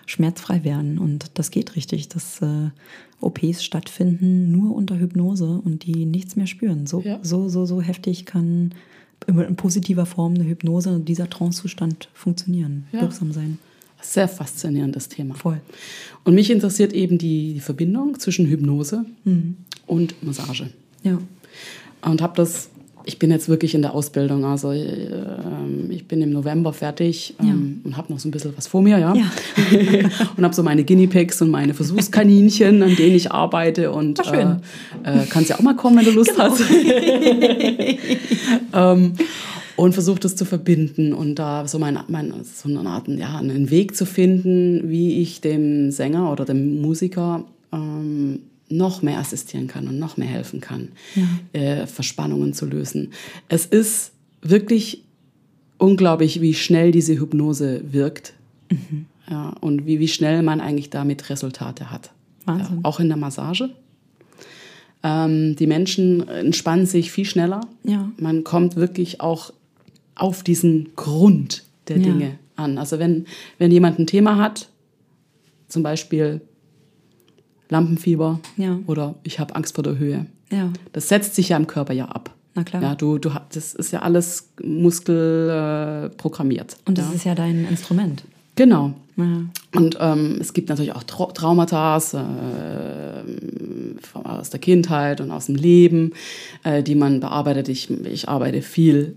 [0.05, 0.97] schmerzfrei wären.
[0.97, 2.69] Und das geht richtig, dass äh,
[3.21, 6.87] OPs stattfinden nur unter Hypnose und die nichts mehr spüren.
[6.87, 7.19] So, Ja.
[7.21, 8.73] so, so, so heftig kann
[9.27, 13.01] in in positiver Form eine Hypnose, dieser Trancezustand funktionieren, Ja.
[13.01, 13.59] wirksam sein.
[14.01, 15.35] Sehr faszinierendes Thema.
[15.35, 15.59] Voll.
[16.23, 19.55] Und mich interessiert eben die, die Verbindung zwischen Hypnose Mhm.
[19.87, 20.69] und Massage.
[21.03, 21.17] Ja.
[22.01, 22.69] Und habe das,
[23.05, 27.81] ich bin jetzt wirklich in der Ausbildung, also ähm, ich bin im November fertig ähm,
[27.83, 29.13] und habe noch so ein bisschen was vor mir, ja.
[29.15, 29.25] Ja.
[30.37, 34.41] und habe so meine Guinea Pigs und meine Versuchskaninchen, an denen ich arbeite und äh,
[35.03, 36.61] äh, kannst ja auch mal kommen, wenn du Lust hast.
[38.73, 39.13] ähm,
[39.79, 43.69] und versuche das zu verbinden und da so, mein, mein, so eine Art, ja, einen
[43.69, 49.87] Weg zu finden, wie ich dem Sänger oder dem Musiker ähm, noch mehr assistieren kann
[49.87, 50.89] und noch mehr helfen kann,
[51.53, 53.13] äh, Verspannungen zu lösen.
[53.47, 54.11] Es ist
[54.41, 55.05] wirklich
[55.77, 58.33] unglaublich, wie schnell diese Hypnose wirkt
[59.31, 62.11] ja, und wie, wie schnell man eigentlich damit Resultate hat.
[62.45, 62.75] Wahnsinn.
[62.75, 63.69] Ja, auch in der Massage.
[65.03, 67.61] Ähm, die Menschen entspannen sich viel schneller.
[67.85, 68.11] Ja.
[68.17, 69.53] Man kommt wirklich auch
[70.19, 72.03] auf diesen Grund der Ja.
[72.03, 72.77] Dinge an.
[72.77, 73.25] Also wenn,
[73.57, 74.69] wenn jemand ein Thema hat,
[75.67, 76.41] zum Beispiel
[77.69, 78.79] Lampenfieber Ja.
[78.87, 80.71] oder ich habe Angst vor der Höhe, Ja.
[80.93, 82.33] das setzt sich ja im Körper ja ab.
[82.55, 82.81] Na klar.
[82.81, 86.11] Ja, du, du, das ist ja alles muskelprogrammiert.
[86.11, 86.77] Äh, programmiert.
[86.85, 87.15] Und das ja.
[87.15, 88.23] ist ja dein Instrument.
[88.55, 88.93] Genau.
[89.15, 89.41] Ja.
[89.75, 93.23] Und ähm, es gibt natürlich auch Trau Traumata äh,
[94.23, 96.13] aus der Kindheit und aus dem Leben,
[96.63, 97.69] äh, die man bearbeitet.
[97.69, 99.15] Ich, ich arbeite viel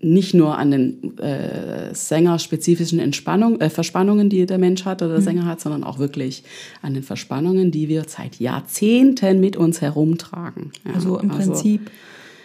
[0.00, 5.22] nicht nur an den äh, sängerspezifischen Entspannung, äh, Verspannungen, die der Mensch hat oder der
[5.22, 6.44] Sänger hat, sondern auch wirklich
[6.82, 10.70] an den Verspannungen, die wir seit Jahrzehnten mit uns herumtragen.
[10.84, 11.90] Ja, Also im Prinzip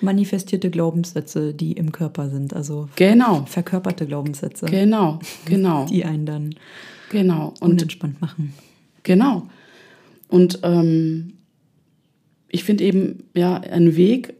[0.01, 2.55] manifestierte Glaubenssätze, die im Körper sind.
[2.55, 6.55] Also Genau, verkörperte Glaubenssätze, genau, genau, die einen dann
[7.11, 7.53] genau.
[7.59, 8.53] Und unentspannt machen.
[9.03, 9.47] Genau.
[10.27, 11.33] Und ähm,
[12.49, 14.33] ich finde eben ja einen Weg,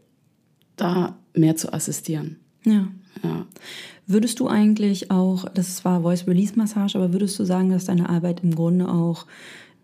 [0.77, 2.40] da mehr zu assistieren.
[2.65, 2.87] Ja.
[3.23, 3.45] Ja.
[4.07, 8.41] Würdest du eigentlich auch, das ist zwar Voice-Release-Massage, aber würdest du sagen, dass deine Arbeit
[8.43, 9.25] im Grunde auch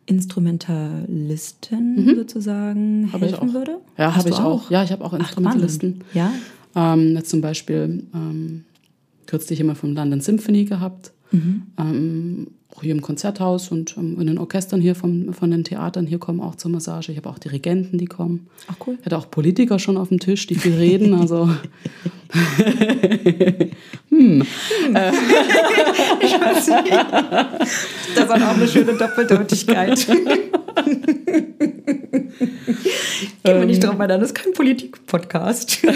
[0.06, 3.80] Instrumentalisten sozusagen Hab helfen würde?
[3.98, 4.70] Ja, habe ich auch.
[4.70, 6.04] Ja, ich habe auch Ach, Instrumentalisten.
[6.14, 6.14] Wahnsinn.
[6.14, 6.94] Ja?
[6.94, 8.64] ähm, jetzt zum Beispiel ähm,
[9.26, 11.12] kürzlich immer vom London Symphony gehabt.
[11.34, 16.06] Ähm, auch hier im Konzerthaus und ähm, in den Orchestern hier vom, von den Theatern
[16.06, 17.12] hier kommen auch zur Massage.
[17.12, 18.48] Ich habe auch Dirigenten, die kommen.
[18.68, 18.98] Ach cool.
[19.00, 21.14] Ich hatte auch Politiker schon auf dem Tisch, die viel reden.
[21.14, 21.50] Also
[28.16, 30.08] Das hat auch eine schöne Doppeldeutigkeit.
[33.44, 35.80] Gehen wir nicht drauf ein, das ist kein Politik-Podcast.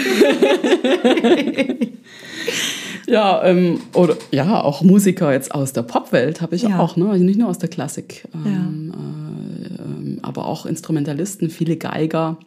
[3.08, 6.78] Ja, ähm, oder ja, auch Musiker jetzt aus der Popwelt habe ich Ja.
[6.80, 7.08] auch, ne?
[7.10, 12.38] Also nicht nur aus der Klassik, ähm, äh, ähm, aber auch Instrumentalisten, viele Geiger,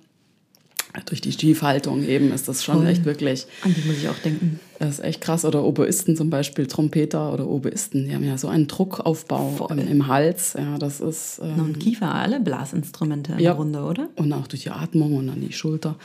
[1.08, 2.88] durch die Stiefhaltung eben ist das schon Voll.
[2.88, 3.48] echt wirklich.
[3.64, 4.62] An die muss ich auch denken.
[4.80, 5.44] Das ist echt krass.
[5.44, 10.08] Oder Oboisten zum Beispiel, Trompeter oder Oboisten, die haben ja so einen Druckaufbau im, im
[10.08, 10.56] Hals.
[10.58, 11.42] Ja, das ist.
[11.44, 13.52] Ähm, Und Kiefer, alle Blasinstrumente in Ja.
[13.52, 14.08] der Runde, oder?
[14.16, 15.98] und auch durch die Atmung und dann die Schulter.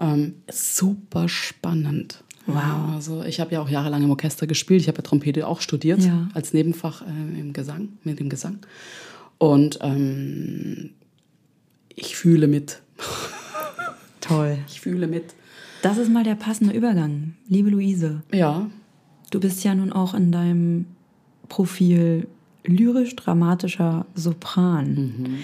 [0.00, 2.22] Ähm, super spannend.
[2.46, 2.94] Wow.
[2.94, 4.80] Also ich habe ja auch jahrelang im Orchester gespielt.
[4.82, 6.28] Ich habe ja Trompete auch studiert Ja.
[6.34, 8.58] als Nebenfach äh, im Gesang, mit dem Gesang.
[9.38, 10.90] Und ähm,
[11.94, 12.80] ich fühle mit.
[14.20, 14.58] Toll.
[14.68, 15.34] Ich fühle mit.
[15.82, 17.34] Das ist mal der passende Übergang.
[17.48, 18.68] Liebe Luise, Ja,
[19.30, 20.86] du bist ja nun auch in deinem
[21.48, 22.26] Profil
[22.64, 25.38] lyrisch-dramatischer Sopran.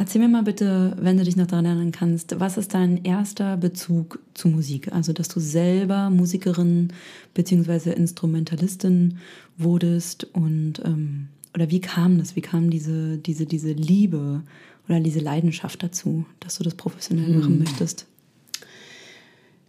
[0.00, 3.58] Erzähl mir mal bitte, wenn du dich noch daran erinnern kannst, was ist dein erster
[3.58, 4.90] Bezug zu Musik?
[4.92, 6.88] Also, dass du selber Musikerin
[7.34, 7.92] bzw.
[7.92, 9.18] Instrumentalistin
[9.58, 12.34] wurdest und ähm, oder wie kam das?
[12.34, 14.42] Wie kam diese, diese, diese Liebe
[14.88, 18.06] oder diese Leidenschaft dazu, dass du das professionell machen möchtest?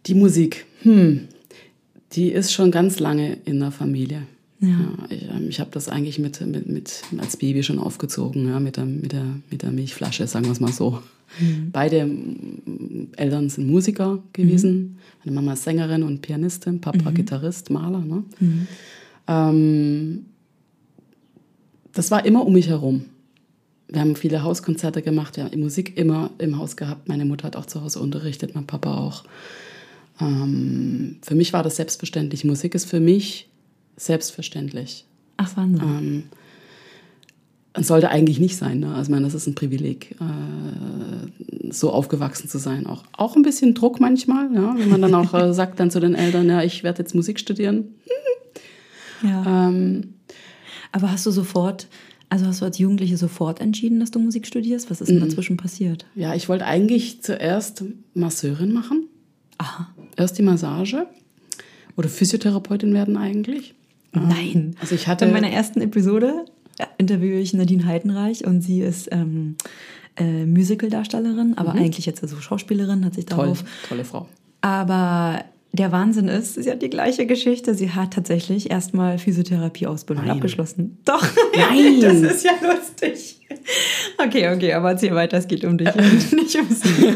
[0.07, 0.65] die Musik.
[0.81, 1.27] Hm.
[2.13, 4.27] Die ist schon ganz lange in der Familie.
[4.61, 5.07] Ja.
[5.09, 8.77] ich ähm, ich habe das eigentlich mit, mit, mit als Baby schon aufgezogen, ja, mit,
[8.77, 11.01] der, mit, der, mit der Milchflasche, sagen wir es mal so.
[11.71, 14.97] Beide mm, Eltern sind Musiker gewesen.
[15.23, 17.99] Meine Mama ist Sängerin und Pianistin, Papa Gitarrist, Maler.
[17.99, 18.23] Ne?
[19.27, 20.25] Ähm,
[21.93, 23.05] das war immer um mich herum.
[23.87, 27.09] Wir haben viele Hauskonzerte gemacht, wir haben Musik immer im Haus gehabt.
[27.09, 29.23] Meine Mutter hat auch zu Hause unterrichtet, mein Papa auch.
[30.19, 32.45] Ähm, für mich war das selbstverständlich.
[32.45, 33.50] Musik ist für mich
[33.97, 35.05] selbstverständlich.
[35.37, 35.83] Ach, Wahnsinn.
[35.83, 36.23] Ähm,
[37.73, 38.79] es sollte eigentlich nicht sein.
[38.79, 38.89] Ne?
[38.89, 42.85] Also, ich meine, das ist ein Privileg, äh, so aufgewachsen zu sein.
[42.85, 44.75] Auch, auch ein bisschen Druck manchmal, ja?
[44.77, 47.39] wenn man dann auch äh, sagt dann zu den Eltern, ja, ich werde jetzt Musik
[47.39, 47.95] studieren.
[49.23, 49.67] ja.
[49.69, 50.15] Ähm,
[50.91, 51.87] Aber hast du sofort,
[52.27, 54.91] also hast du als Jugendliche sofort entschieden, dass du Musik studierst?
[54.91, 56.05] Was ist denn dazwischen passiert?
[56.15, 59.07] ja, ich wollte eigentlich zuerst Masseurin machen.
[59.57, 59.87] Aha.
[60.17, 61.07] Erst die Massage
[61.95, 63.75] oder Physiotherapeutin werden eigentlich.
[64.13, 64.75] Nein.
[64.79, 66.45] Also ich hatte In meiner ersten Episode
[66.77, 69.55] äh, interviewe ich Nadine Heidenreich und sie ist ähm,
[70.17, 73.63] äh, Musical-Darstellerin, aber eigentlich jetzt also Schauspielerin, hat sich toll, darauf.
[73.87, 74.27] tolle Frau.
[74.61, 75.43] Aber
[75.73, 77.73] der Wahnsinn ist, sie hat die gleiche Geschichte.
[77.75, 80.97] Sie hat tatsächlich erstmal Physiotherapie-Ausbildung abgeschlossen.
[81.05, 81.25] Doch.
[81.55, 81.97] Nein.
[82.01, 83.39] das ist ja lustig.
[84.17, 85.37] Okay, okay, aber erzähl weiter.
[85.37, 87.15] Es geht um dich und nicht um sie.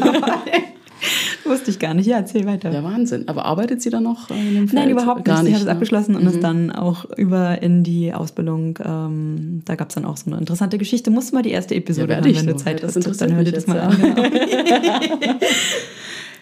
[1.48, 2.06] Wusste ich gar nicht.
[2.06, 2.72] Ja, erzähl weiter.
[2.72, 3.28] Ja, Wahnsinn.
[3.28, 4.74] Aber arbeitet sie dann noch äh, in dem Feld?
[4.74, 5.26] Nein, überhaupt nicht.
[5.26, 5.72] Gar Sie nicht hat es ne?
[5.72, 8.78] abgeschlossen und ist dann auch über in die Ausbildung.
[8.84, 11.10] Ähm, da gab es dann auch so eine interessante Geschichte.
[11.10, 12.60] Musst du mal die erste Episode Ja, hören, ich wenn du noch.
[12.60, 13.20] Zeit Ja, das hast.
[13.20, 15.36] Dann hör dir das mal jetzt, an.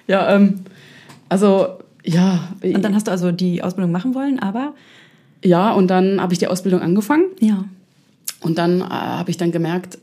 [0.06, 0.60] Ja, ähm,
[1.28, 1.66] also
[2.04, 2.48] ja.
[2.62, 4.74] Und dann hast du also die Ausbildung machen wollen, aber
[5.42, 7.24] ja, und dann habe ich die Ausbildung angefangen.
[7.40, 7.64] ja.
[8.40, 9.96] Und dann äh, habe ich dann gemerkt,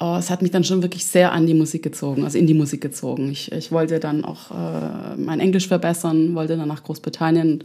[0.00, 2.54] oh, es hat mich dann schon wirklich sehr an die Musik gezogen, also in die
[2.54, 3.30] Musik gezogen.
[3.30, 7.64] Ich, ich wollte dann auch äh, mein Englisch verbessern, wollte dann nach Großbritannien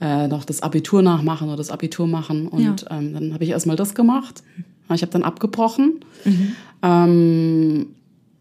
[0.00, 2.48] äh, noch das Abitur nachmachen oder das Abitur machen.
[2.48, 4.42] Und ähm, dann habe ich erstmal das gemacht.
[4.92, 6.00] Ich habe dann abgebrochen.
[6.82, 7.86] Ähm,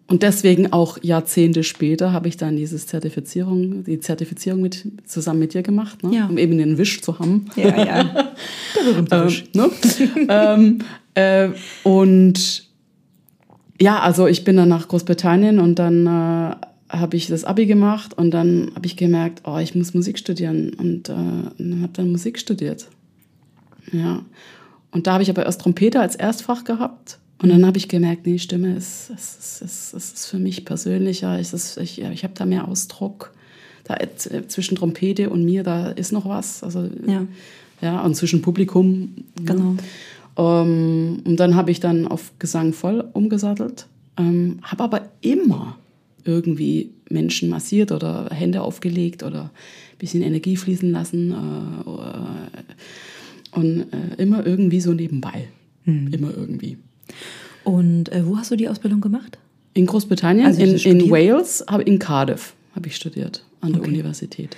[0.07, 5.53] und deswegen auch Jahrzehnte später habe ich dann dieses Zertifizierung, die Zertifizierung mit, zusammen mit
[5.53, 6.13] dir gemacht, ne?
[6.13, 6.25] Ja.
[6.25, 7.45] um eben den Wisch zu haben.
[7.55, 8.03] Ja, ja.
[8.75, 9.43] Der berühmte Ähm, Wisch.
[9.53, 9.69] ne?
[10.27, 10.79] ähm,
[11.13, 11.49] äh,
[11.83, 12.70] und
[13.81, 16.55] ja, also ich bin dann nach Großbritannien und dann äh,
[16.89, 20.73] habe ich das Abi gemacht und dann habe ich gemerkt, oh, ich muss Musik studieren
[20.73, 22.87] und äh, habe dann Musik studiert.
[23.91, 24.23] Ja.
[24.91, 27.17] Und da habe ich aber erst Trompete als Erstfach gehabt.
[27.41, 31.39] Und dann habe ich gemerkt, nee, Stimme ist, ist, ist, ist, ist, für mich persönlicher.
[31.39, 33.33] Ist, ist, ich ich habe da mehr Ausdruck.
[33.85, 36.63] Da, äh, zwischen Trompete und mir, da ist noch was.
[36.63, 37.25] Also, Ja.
[37.81, 39.15] ja, und zwischen Publikum.
[39.43, 39.71] Genau.
[39.71, 39.83] Ja.
[40.37, 43.87] Ähm, und dann habe ich dann auf Gesang voll umgesattelt.
[44.17, 45.77] Ähm, habe aber immer
[46.23, 51.31] irgendwie Menschen massiert oder Hände aufgelegt oder ein bisschen Energie fließen lassen.
[51.31, 55.47] Äh, äh, und äh, immer irgendwie so nebenbei.
[55.85, 56.77] Immer irgendwie.
[57.63, 59.39] Und äh, wo hast du die Ausbildung gemacht?
[59.73, 61.09] In Großbritannien, Also in, in?
[61.09, 63.89] Wales, habe in Cardiff habe ich studiert an der Okay.
[63.89, 64.55] Universität.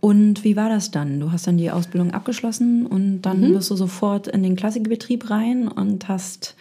[0.00, 1.18] Und wie war das dann?
[1.18, 3.54] Du hast dann die Ausbildung abgeschlossen und dann Mhm.
[3.54, 6.54] bist du sofort in den Klassikbetrieb rein und hast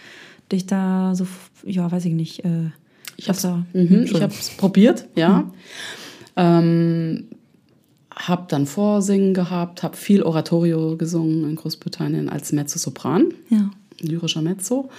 [0.52, 1.28] dich da so,
[1.65, 2.43] ja, weiß ich nicht.
[2.45, 2.71] Äh,
[3.17, 5.50] Ich habe da, mhm, ich hab's probiert, ja.
[6.36, 7.26] Ähm,
[8.15, 13.69] habe dann Vorsingen gehabt, habe viel Oratorio gesungen in Großbritannien als Mezzosopran, ja.
[14.02, 14.89] lyrischer Mezzo.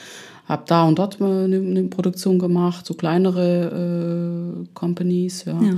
[0.46, 5.60] Habe da und dort mal eine, eine Produktion gemacht, so kleinere äh, Companies, ja.
[5.60, 5.72] Ja.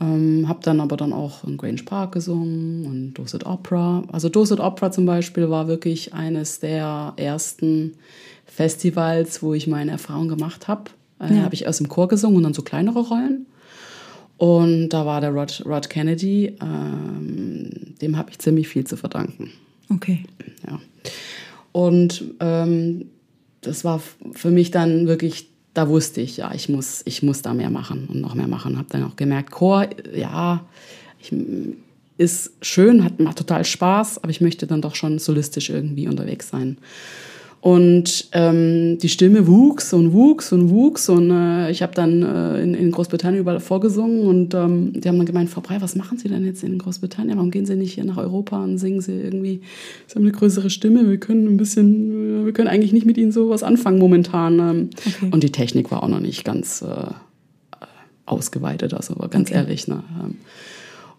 [0.00, 4.04] Ähm, habe dann aber dann auch in Grange Park gesungen und Dorset Opera.
[4.12, 7.94] Also Dorset Opera zum Beispiel war wirklich eines der ersten
[8.46, 10.90] Festivals, wo ich meine Erfahrung gemacht habe.
[11.20, 11.42] Äh, Ja.
[11.42, 13.46] Habe ich erst im Chor gesungen und dann so kleinere Rollen.
[14.36, 17.70] Und da war der Rod, Rod Kennedy, ähm,
[18.00, 19.50] dem habe ich ziemlich viel zu verdanken.
[19.92, 20.24] Okay.
[20.64, 20.80] Ja.
[21.72, 23.06] Und ähm,
[23.62, 24.00] das war
[24.32, 28.08] für mich dann wirklich, da wusste ich, ja, ich muss, ich muss da mehr machen
[28.10, 28.78] und noch mehr machen.
[28.78, 30.64] Habe dann auch gemerkt, Chor, ja,
[31.20, 31.32] ich,
[32.16, 36.48] ist schön, hat, macht total Spaß, aber ich möchte dann doch schon solistisch irgendwie unterwegs
[36.48, 36.78] sein.
[37.60, 41.08] Und ähm, die Stimme wuchs und wuchs und wuchs.
[41.08, 44.26] Und äh, ich habe dann äh, in, in, Großbritannien überall vorgesungen.
[44.26, 47.36] Und ähm, die haben dann gemeint, Frau Brey, was machen Sie denn jetzt in Großbritannien?
[47.36, 49.60] Warum gehen Sie nicht hier nach Europa und singen Sie irgendwie?
[50.06, 51.08] Sie haben eine größere Stimme.
[51.10, 54.58] Wir können ein bisschen, wir können eigentlich nicht mit Ihnen so was anfangen momentan.
[54.60, 55.28] Ähm, okay.
[55.32, 57.12] Und die Technik war auch noch nicht ganz äh,
[58.24, 59.58] ausgeweitet, also ganz okay.
[59.58, 59.88] ehrlich.
[59.88, 60.04] Ne?
[60.22, 60.36] Ähm,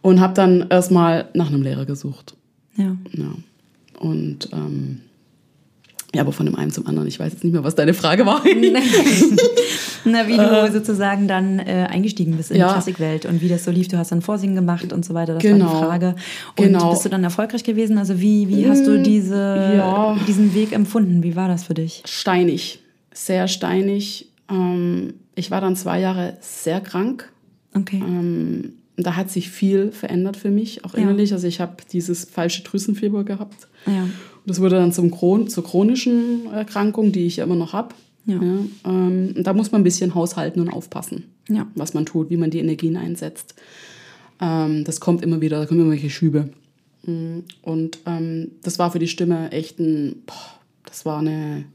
[0.02, 2.38] und habe dann erstmal nach einem Lehrer gesucht.
[2.78, 2.96] Ja.
[3.12, 3.34] ja.
[4.00, 5.02] Und ähm,
[6.14, 7.07] ja, aber von dem einen zum anderen.
[7.07, 8.41] Ich weiß jetzt nicht mehr, was deine Frage war.
[10.05, 12.68] Na, wie du äh, sozusagen dann äh, eingestiegen bist in ja.
[12.68, 13.89] die Klassikwelt und wie das so lief.
[13.89, 15.36] Du hast dann Vorsingen gemacht und so weiter.
[15.36, 15.66] Das genau.
[15.66, 15.88] war die genau.
[15.88, 16.16] Frage.
[16.57, 16.89] Und genau.
[16.91, 17.99] bist du dann erfolgreich gewesen?
[17.99, 20.18] Also wie, wie hast du hm, diese, ja.
[20.28, 21.22] diesen Weg empfunden?
[21.22, 22.01] Wie war das für dich?
[22.05, 22.80] Steinig.
[23.14, 24.30] Sehr steinig.
[24.49, 27.32] Ähm, ich war dann zwei Jahre sehr krank.
[27.76, 28.01] Okay.
[28.03, 31.30] Ähm, da hat sich viel verändert für mich, auch innerlich.
[31.30, 31.36] Ja.
[31.36, 33.68] Also ich habe dieses falsche Drüsenfieber gehabt.
[33.86, 34.07] Ja.
[34.46, 37.96] Das wurde dann zum Chron zur chronischen Erkrankung, die ich ja immer noch habe.
[38.26, 38.42] Ja.
[38.42, 41.68] Ja, ähm, da muss man ein bisschen haushalten und aufpassen, ja.
[41.76, 43.56] was man tut, wie man die Energien einsetzt.
[44.40, 46.50] Ähm, das kommt immer wieder, da kommen immer welche Schübe.
[47.06, 51.66] Mm, und ähm, das war für die Stimme echt ein, boah, das war eine,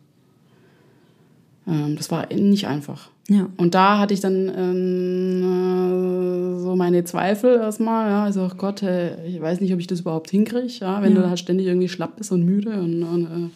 [1.66, 3.10] ähm, das war nicht einfach.
[3.28, 3.48] Ja.
[3.56, 8.10] Und da hatte ich dann ähm, äh, so meine Zweifel erstmal.
[8.10, 11.14] Ja, also oh Gott, hey, ich weiß nicht, ob ich das überhaupt hinkriege, ja, wenn
[11.14, 11.22] ja.
[11.22, 13.50] du halt ständig irgendwie schlapp bist und müde und, und äh,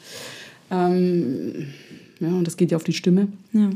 [0.71, 1.67] ähm,
[2.21, 3.29] ja, und das geht ja auf die Stimme.
[3.53, 3.71] Ja.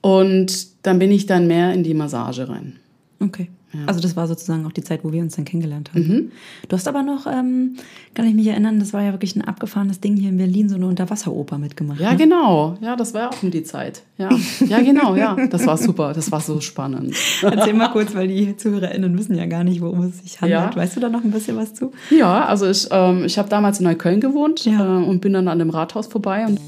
[0.00, 2.76] Und dann bin ich dann mehr in die Massage rein.
[3.20, 3.48] Okay.
[3.72, 3.80] Ja.
[3.86, 6.08] Also das war sozusagen auch die Zeit, wo wir uns dann kennengelernt haben.
[6.08, 6.32] Mhm.
[6.68, 7.76] Du hast aber noch, ähm,
[8.14, 10.76] kann ich mich erinnern, das war ja wirklich ein abgefahrenes Ding hier in Berlin, so
[10.76, 12.00] eine Unterwasseroper mitgemacht.
[12.00, 12.16] Ja, ne?
[12.16, 12.76] genau.
[12.80, 14.02] Ja, das war ja auch um die Zeit.
[14.16, 14.30] Ja.
[14.66, 15.36] ja, genau, ja.
[15.50, 16.12] Das war super.
[16.14, 17.14] Das war so spannend.
[17.42, 20.74] Erzähl mal kurz, weil die ZuhörerInnen wissen ja gar nicht, worum es sich handelt.
[20.74, 20.76] Ja.
[20.76, 21.92] Weißt du da noch ein bisschen was zu?
[22.10, 25.00] Ja, also ich, ähm, ich habe damals in Neukölln gewohnt ja.
[25.00, 26.46] äh, und bin dann an dem Rathaus vorbei.
[26.46, 26.58] Und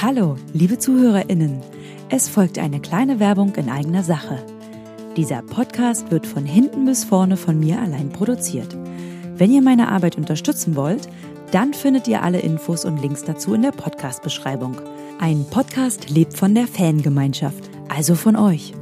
[0.00, 1.60] Hallo, liebe ZuhörerInnen.
[2.10, 4.38] Es folgt eine kleine Werbung in eigener Sache.
[5.16, 8.76] Dieser Podcast wird von hinten bis vorne von mir allein produziert.
[9.36, 11.08] Wenn ihr meine Arbeit unterstützen wollt,
[11.52, 14.74] dann findet ihr alle Infos und Links dazu in der Podcast-Beschreibung.
[15.20, 18.74] Ein Podcast lebt von der Fangemeinschaft, also von euch.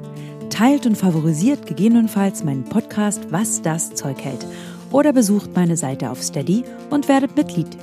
[0.49, 4.47] Teilt und favorisiert gegebenenfalls meinen Podcast Was das Zeug hält
[4.91, 7.76] oder besucht meine Seite auf Steady und werdet Mitglied.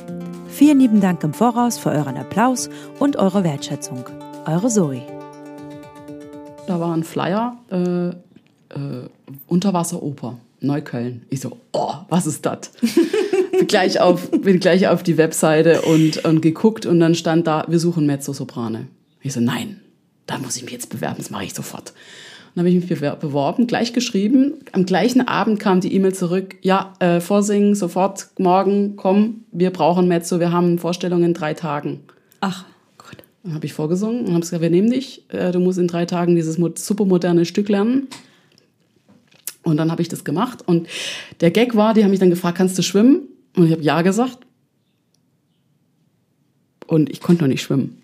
[0.48, 4.06] Vielen lieben Dank im Voraus für euren Applaus und eure Wertschätzung.
[4.48, 5.04] Eure Zoe.
[6.66, 8.12] Da war ein Flyer, äh,
[8.70, 9.08] äh,
[9.48, 11.24] Unterwasseroper, Neukölln.
[11.30, 12.72] Ich so, oh, was ist das?
[13.52, 17.66] bin, gleich auf, bin gleich auf die Webseite und, und geguckt und dann stand da,
[17.68, 18.88] wir suchen Mezzo-Soprane.
[19.22, 19.82] Ich so, nein,
[20.26, 21.90] da muss ich mich jetzt bewerben, das mache ich sofort.
[21.90, 24.56] Und dann habe ich mich beworben, gleich geschrieben.
[24.72, 30.08] Am gleichen Abend kam die E-Mail zurück, ja, äh, vorsingen, sofort, morgen, komm, wir brauchen
[30.08, 32.02] Mezzo, wir haben Vorstellungen in drei Tagen.
[32.42, 32.66] Ach,
[32.98, 33.18] gut.
[33.44, 36.06] Dann habe ich vorgesungen und habe gesagt, wir nehmen dich, äh, du musst in drei
[36.06, 38.08] Tagen dieses supermoderne Stück lernen.
[39.70, 40.60] Und dann habe ich das gemacht.
[40.66, 40.88] Und
[41.42, 43.22] der Gag war, die haben mich dann gefragt, kannst du schwimmen?
[43.56, 44.40] Und ich habe ja gesagt.
[46.88, 48.02] Und ich konnte noch nicht schwimmen.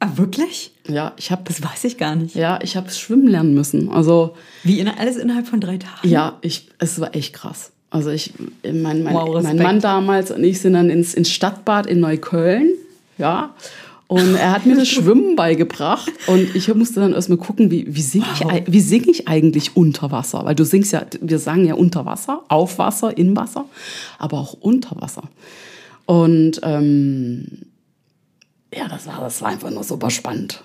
[0.00, 0.72] Ah, wirklich?
[0.88, 1.42] Ja, ich habe.
[1.44, 2.34] Das weiß ich gar nicht.
[2.34, 3.90] Ja, ich habe schwimmen lernen müssen.
[3.90, 4.34] Also.
[4.64, 6.08] Wie in, alles innerhalb von drei Tagen?
[6.08, 7.72] Ja, ich, es war echt krass.
[7.90, 8.32] Also ich,
[8.62, 12.72] mein, mein, wow, mein Mann damals und ich sind dann ins, ins Stadtbad in Neukölln.
[13.18, 13.54] Ja.
[14.10, 18.02] Und er hat mir das Schwimmen beigebracht und ich musste dann erstmal gucken, wie, wie
[18.02, 18.52] singe wow.
[18.54, 20.44] ich, wie sing ich eigentlich unter Wasser?
[20.44, 23.66] Weil du singst ja, wir sagen ja unter Wasser, auf Wasser, in Wasser,
[24.18, 25.22] aber auch unter Wasser.
[26.06, 27.46] Und ähm,
[28.74, 30.64] ja, das war, das war einfach nur super spannend.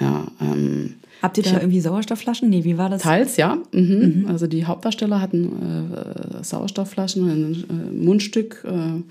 [0.00, 2.48] Ja, ähm, Habt ihr da irgendwie Sauerstoffflaschen?
[2.48, 3.02] Nee, wie war das?
[3.02, 3.58] Teils, ja.
[3.72, 4.22] Mhm.
[4.22, 4.26] Mhm.
[4.26, 9.02] Also die Hauptdarsteller hatten äh, Sauerstoffflaschen, ein äh, Mundstück, äh,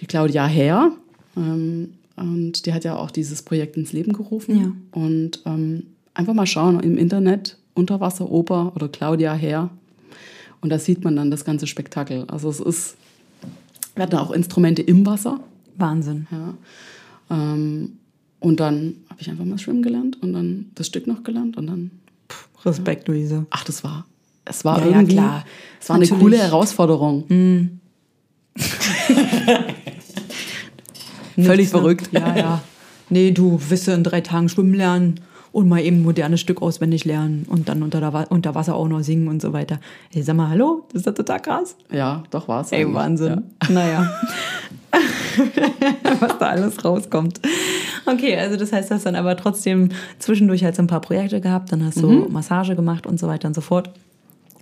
[0.00, 0.92] die Claudia Herr.
[1.36, 4.60] Ähm, und die hat ja auch dieses Projekt ins Leben gerufen.
[4.60, 5.00] Ja.
[5.00, 5.84] Und ähm,
[6.14, 9.70] einfach mal schauen im Internet, Unterwasseroper oder Claudia Herr.
[10.60, 12.24] Und da sieht man dann das ganze Spektakel.
[12.28, 12.96] Also es ist,
[13.94, 15.40] wir hatten auch Instrumente im Wasser.
[15.76, 16.26] Wahnsinn.
[16.30, 16.54] Ja.
[17.30, 17.98] Ähm,
[18.40, 21.66] und dann habe ich einfach mal schwimmen gelernt und dann das Stück noch gelernt und
[21.66, 21.90] dann.
[22.28, 23.14] Pff, Respekt, ja.
[23.14, 23.46] Luise.
[23.50, 24.04] Ach, das war,
[24.44, 25.44] es war ja, irgendwie, ja, klar.
[25.80, 26.12] es war Natürlich.
[26.12, 27.24] eine coole Herausforderung.
[27.28, 27.80] Mm.
[31.46, 32.08] Völlig verrückt.
[32.12, 32.62] Ja, ja.
[33.10, 35.20] Nee, du wirst in drei Tagen schwimmen lernen
[35.52, 38.88] und mal eben ein modernes Stück auswendig lernen und dann unter, der, unter Wasser auch
[38.88, 39.78] noch singen und so weiter.
[40.12, 41.76] Ey, sag mal, hallo, das ist doch total krass.
[41.90, 42.72] Ja, doch war es.
[42.72, 43.42] Ey, Wahnsinn.
[43.62, 43.70] Ja.
[43.70, 44.12] Naja.
[46.20, 47.40] Was da alles rauskommt.
[48.06, 51.40] Okay, also das heißt, du hast dann aber trotzdem zwischendurch halt so ein paar Projekte
[51.40, 52.32] gehabt, dann hast du mhm.
[52.32, 53.90] Massage gemacht und so weiter und so fort.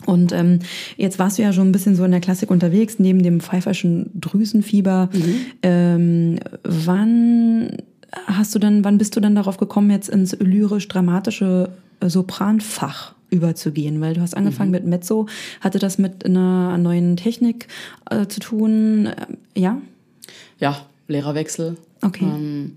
[0.06, 0.60] Und ähm,
[0.96, 4.10] jetzt warst du ja schon ein bisschen so in der Klassik unterwegs, neben dem pfeiferschen
[4.14, 5.08] Drüsenfieber.
[5.12, 5.36] Mhm.
[5.62, 7.76] Ähm, wann
[8.26, 11.70] hast du dann, wann bist du dann darauf gekommen, jetzt ins lyrisch-dramatische
[12.00, 14.00] äh, Sopranfach überzugehen?
[14.00, 14.76] Weil du hast angefangen mhm.
[14.76, 15.26] mit Mezzo.
[15.60, 17.68] Hatte das mit einer neuen Technik
[18.10, 19.06] äh, zu tun?
[19.06, 19.80] Äh, ja?
[20.58, 21.76] Ja, Lehrerwechsel.
[22.02, 22.24] Okay.
[22.24, 22.72] Ähm,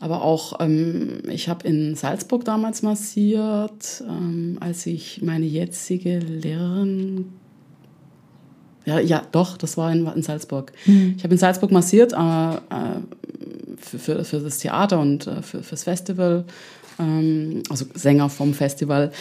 [0.00, 7.26] aber auch, ähm, ich habe in Salzburg damals massiert, ähm, als ich meine jetzige Lehrerin
[8.88, 10.72] ja, ja, doch, das war in, in Salzburg.
[10.86, 11.14] Mhm.
[11.18, 12.58] Ich habe in Salzburg massiert äh, äh,
[13.76, 16.44] für, für, für, das Theater und äh, für, fürs Festival,
[16.98, 19.12] ähm, also Sänger vom Festival.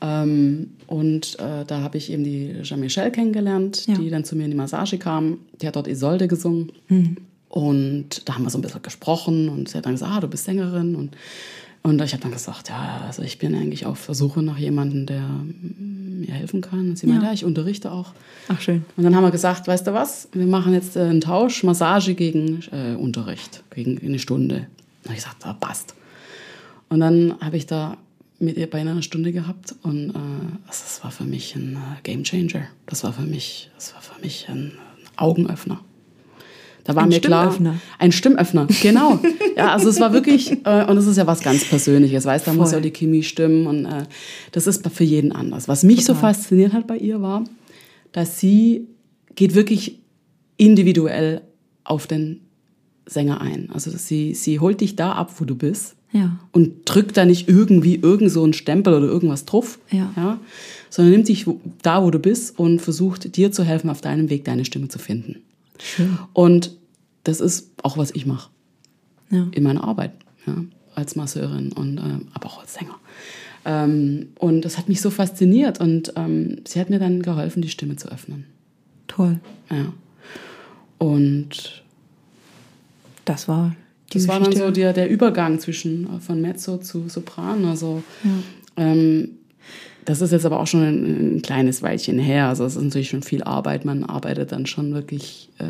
[0.00, 3.94] Ähm, und äh, da habe ich eben die Jean-Michel kennengelernt, ja.
[3.96, 5.38] die dann zu mir in die Massage kam.
[5.60, 6.70] Die hat dort Isolde gesungen.
[6.86, 7.16] Mhm.
[7.48, 10.28] Und da haben wir so ein bisschen gesprochen und sie hat dann gesagt, ah, du
[10.28, 10.94] bist Sängerin.
[10.96, 11.16] Und,
[11.82, 15.06] und ich habe dann gesagt, ja, also ich bin eigentlich auf der Suche nach jemandem,
[15.06, 15.28] der
[16.26, 16.90] mir helfen kann.
[16.90, 17.12] Und sie ja.
[17.12, 18.12] meinte, ja, ich unterrichte auch.
[18.48, 18.84] Ach, schön.
[18.96, 22.14] Und dann haben wir gesagt, weißt du was, wir machen jetzt äh, einen Tausch, Massage
[22.14, 24.66] gegen äh, Unterricht, gegen eine Stunde.
[25.04, 25.94] Und ich gesagt, da passt.
[26.88, 27.96] Und dann habe ich da
[28.38, 30.12] mit ihr beinahe eine Stunde gehabt und äh,
[30.66, 32.66] das war für mich ein äh, Game Changer.
[32.86, 34.72] Das war für mich, das war für mich ein
[35.16, 35.80] Augenöffner.
[36.86, 37.54] Da war ein mir klar,
[37.98, 39.18] ein Stimmöffner, genau.
[39.56, 42.52] ja, also es war wirklich, äh, und es ist ja was ganz Persönliches, weißt, da
[42.52, 42.60] Voll.
[42.60, 44.04] muss ja die Chemie stimmen und äh,
[44.52, 45.66] das ist für jeden anders.
[45.66, 46.14] Was mich Total.
[46.14, 47.44] so fasziniert hat bei ihr war,
[48.12, 48.86] dass sie
[49.34, 49.98] geht wirklich
[50.56, 51.42] individuell
[51.84, 52.40] auf den
[53.06, 53.68] Sänger ein.
[53.72, 55.94] Also sie, sie holt dich da ab, wo du bist.
[56.12, 56.38] Ja.
[56.52, 59.78] Und drückt da nicht irgendwie irgend so einen Stempel oder irgendwas drauf.
[59.90, 60.12] Ja.
[60.16, 60.40] ja.
[60.88, 61.46] Sondern nimmt dich
[61.82, 64.98] da, wo du bist und versucht dir zu helfen, auf deinem Weg deine Stimme zu
[64.98, 65.42] finden.
[65.78, 66.18] Schön.
[66.32, 66.72] Und
[67.24, 68.50] das ist auch, was ich mache
[69.30, 69.46] ja.
[69.52, 70.12] in meiner Arbeit,
[70.46, 70.54] ja,
[70.94, 72.98] als Masseurin und äh, aber auch als Sänger.
[73.64, 77.68] Ähm, und das hat mich so fasziniert und ähm, sie hat mir dann geholfen, die
[77.68, 78.46] Stimme zu öffnen.
[79.08, 79.40] Toll.
[79.70, 79.92] Ja.
[80.98, 81.82] Und
[83.24, 83.74] das war
[84.12, 84.28] die Das Geschichte.
[84.28, 87.64] war dann so der, der Übergang zwischen äh, von Mezzo zu Sopran.
[87.64, 88.30] Also ja.
[88.76, 89.30] ähm,
[90.06, 92.48] das ist jetzt aber auch schon ein, ein, kleines Weilchen her.
[92.48, 93.84] Also es ist natürlich schon viel Arbeit.
[93.84, 95.66] Man arbeitet dann schon wirklich äh,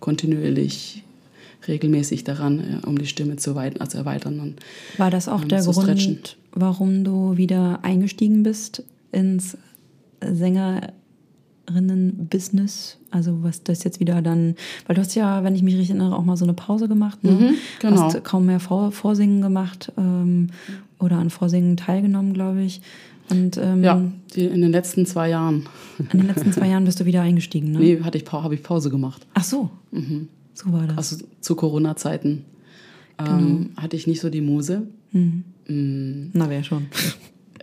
[0.00, 1.02] kontinuierlich
[1.66, 4.40] regelmäßig daran, äh, um die Stimme zu weiten, also erweitern.
[4.40, 4.56] Und,
[4.98, 6.18] War das auch ähm, der Grund, stretchen.
[6.52, 9.56] warum du wieder eingestiegen bist ins
[10.20, 12.98] Sängerinnen-Business?
[13.10, 14.56] Also was das jetzt wieder dann,
[14.86, 17.22] weil du hast ja, wenn ich mich richtig erinnere, auch mal so eine Pause gemacht.
[17.22, 17.30] Ne?
[17.30, 18.02] Mhm, genau.
[18.02, 20.48] Hast kaum mehr Vor Vorsingen gemacht ähm,
[20.98, 22.80] oder an Vorsingen teilgenommen, glaube ich.
[23.30, 24.02] Und, ähm, ja,
[24.34, 25.66] in den letzten zwei Jahren.
[25.98, 27.78] In den letzten zwei Jahren bist du wieder eingestiegen, ne?
[27.78, 29.26] Nee, hatte ich, habe ich Pause gemacht.
[29.34, 29.70] Ach so.
[29.90, 30.28] Mhm.
[30.54, 30.96] So war das.
[30.96, 32.44] Also zu Corona-Zeiten
[33.18, 33.82] ähm, genau.
[33.82, 34.86] hatte ich nicht so die Muse.
[35.12, 35.44] Mhm.
[35.66, 36.30] Mhm.
[36.32, 36.86] Na, wer schon.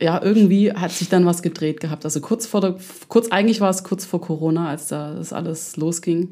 [0.01, 2.05] Ja, irgendwie hat sich dann was gedreht gehabt.
[2.05, 2.76] Also kurz vor der,
[3.07, 6.32] kurz, eigentlich war es kurz vor Corona, als da das alles losging.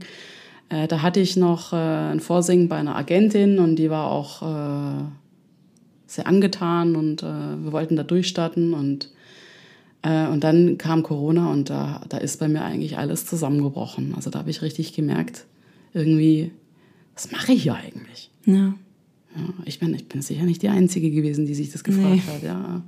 [0.70, 4.42] Äh, da hatte ich noch äh, ein Vorsingen bei einer Agentin und die war auch
[4.42, 5.04] äh,
[6.08, 9.10] sehr angetan und äh, wir wollten da durchstarten und
[10.04, 14.14] und dann kam Corona und da, da ist bei mir eigentlich alles zusammengebrochen.
[14.16, 15.46] Also da habe ich richtig gemerkt,
[15.94, 16.52] irgendwie,
[17.14, 18.30] was mache ich hier eigentlich?
[18.46, 18.56] Ja.
[18.56, 18.76] ja
[19.66, 22.22] ich, bin, ich bin sicher nicht die Einzige gewesen, die sich das gefragt nee.
[22.34, 22.44] hat.
[22.44, 22.82] Ja.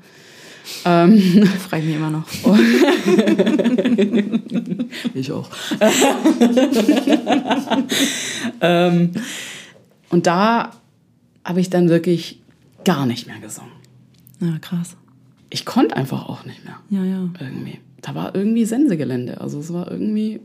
[0.83, 2.27] Ähm, Frage ich mich immer noch.
[5.13, 5.49] ich auch.
[8.61, 9.11] ähm,
[10.09, 10.71] und da
[11.45, 12.41] habe ich dann wirklich
[12.83, 13.71] gar nicht mehr gesungen.
[14.41, 14.97] Ja, krass
[15.49, 16.79] ich konnte einfach auch nicht mehr.
[16.89, 17.29] Ja, ja.
[17.39, 17.79] Irgendwie.
[18.01, 19.41] Da war irgendwie Sensegelände.
[19.41, 20.41] Also es war irgendwie.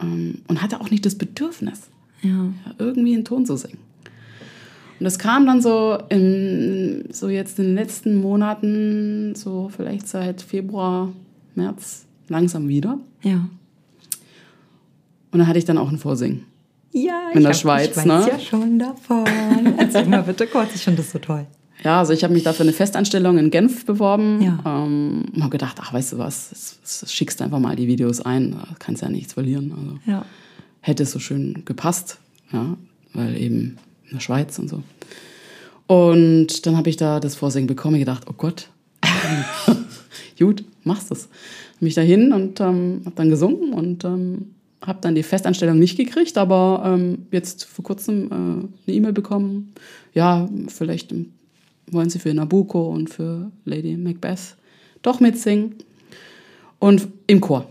[0.00, 1.90] Ähm, und hatte auch nicht das Bedürfnis,
[2.22, 2.30] ja.
[2.30, 2.74] ja.
[2.78, 3.78] irgendwie einen Ton zu singen.
[4.98, 10.40] Und das kam dann so in, so jetzt in den letzten Monaten, so vielleicht seit
[10.40, 11.12] Februar,
[11.54, 12.98] März, langsam wieder.
[13.22, 13.48] Ja.
[15.32, 16.44] Und da hatte ich dann auch ein Vorsingen.
[16.92, 18.26] Ja, in der Schweiz, ich weiß ne?
[18.30, 19.26] ja schon davon.
[19.78, 21.46] Erzähl mal bitte kurz, ich finde das so toll.
[21.84, 24.58] Ja, also ich habe mich da für eine Festanstellung in Genf beworben ja.
[24.64, 28.52] ähm, und habe gedacht, ach, weißt du was, das, schickst einfach mal die Videos ein,
[28.52, 29.72] da kannst ja nichts verlieren.
[29.76, 30.24] Also ja.
[30.80, 32.18] hätte es so schön gepasst,
[32.52, 32.76] ja,
[33.14, 34.82] weil eben in der Schweiz und so.
[35.88, 38.68] Und dann habe ich da das Vorsingen bekommen und gedacht, oh Gott,
[40.38, 41.28] gut, machst es.
[41.80, 44.52] Bin ich dahin und ähm, habe dann gesungen und ähm,
[44.86, 49.72] habe dann die Festanstellung nicht gekriegt, aber ähm, jetzt vor kurzem äh, eine E-Mail bekommen,
[50.14, 51.32] ja, vielleicht im
[51.90, 54.56] wollen sie für Nabucco und für Lady Macbeth
[55.02, 55.74] doch mitsingen.
[56.78, 57.70] Und im Chor.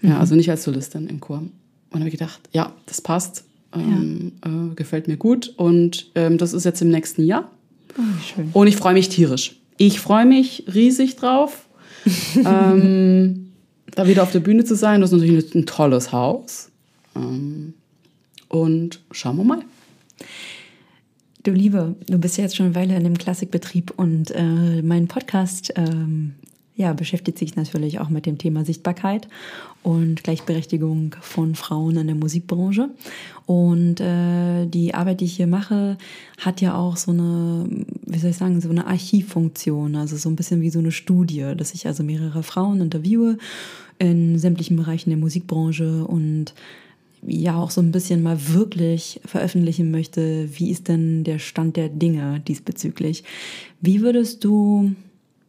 [0.00, 0.16] Ja, mhm.
[0.16, 1.42] also nicht als Solistin, im Chor.
[1.90, 3.44] Und habe ich gedacht, ja, das passt.
[3.74, 4.50] Ähm, ja.
[4.50, 5.52] äh, gefällt mir gut.
[5.56, 7.50] Und ähm, das ist jetzt im nächsten Jahr.
[7.98, 8.60] Oh.
[8.60, 9.56] Und ich freue mich tierisch.
[9.76, 11.66] Ich freue mich riesig drauf,
[12.44, 13.52] ähm,
[13.92, 15.00] da wieder auf der Bühne zu sein.
[15.00, 16.70] Das ist natürlich ein tolles Haus.
[17.16, 17.74] Ähm,
[18.48, 19.62] und schauen wir mal.
[21.44, 25.08] Du Liebe, du bist ja jetzt schon eine Weile in dem Klassikbetrieb und äh, mein
[25.08, 26.36] Podcast ähm,
[26.74, 29.28] ja, beschäftigt sich natürlich auch mit dem Thema Sichtbarkeit
[29.82, 32.88] und Gleichberechtigung von Frauen in der Musikbranche.
[33.44, 35.98] Und äh, die Arbeit, die ich hier mache,
[36.38, 37.68] hat ja auch so eine,
[38.06, 41.52] wie soll ich sagen, so eine Archivfunktion, also so ein bisschen wie so eine Studie,
[41.54, 43.36] dass ich also mehrere Frauen interviewe
[43.98, 46.54] in sämtlichen Bereichen der Musikbranche und
[47.26, 51.88] ja auch so ein bisschen mal wirklich veröffentlichen möchte, wie ist denn der Stand der
[51.88, 53.24] Dinge diesbezüglich.
[53.80, 54.94] Wie würdest du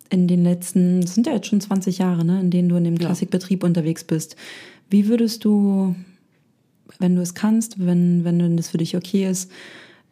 [0.10, 2.84] in den letzten, das sind ja jetzt schon 20 Jahre, ne, in denen du in
[2.84, 3.68] dem Klassikbetrieb ja.
[3.68, 4.36] unterwegs bist,
[4.90, 5.96] wie würdest du,
[7.00, 9.52] wenn du es kannst, wenn, wenn das für dich okay ist,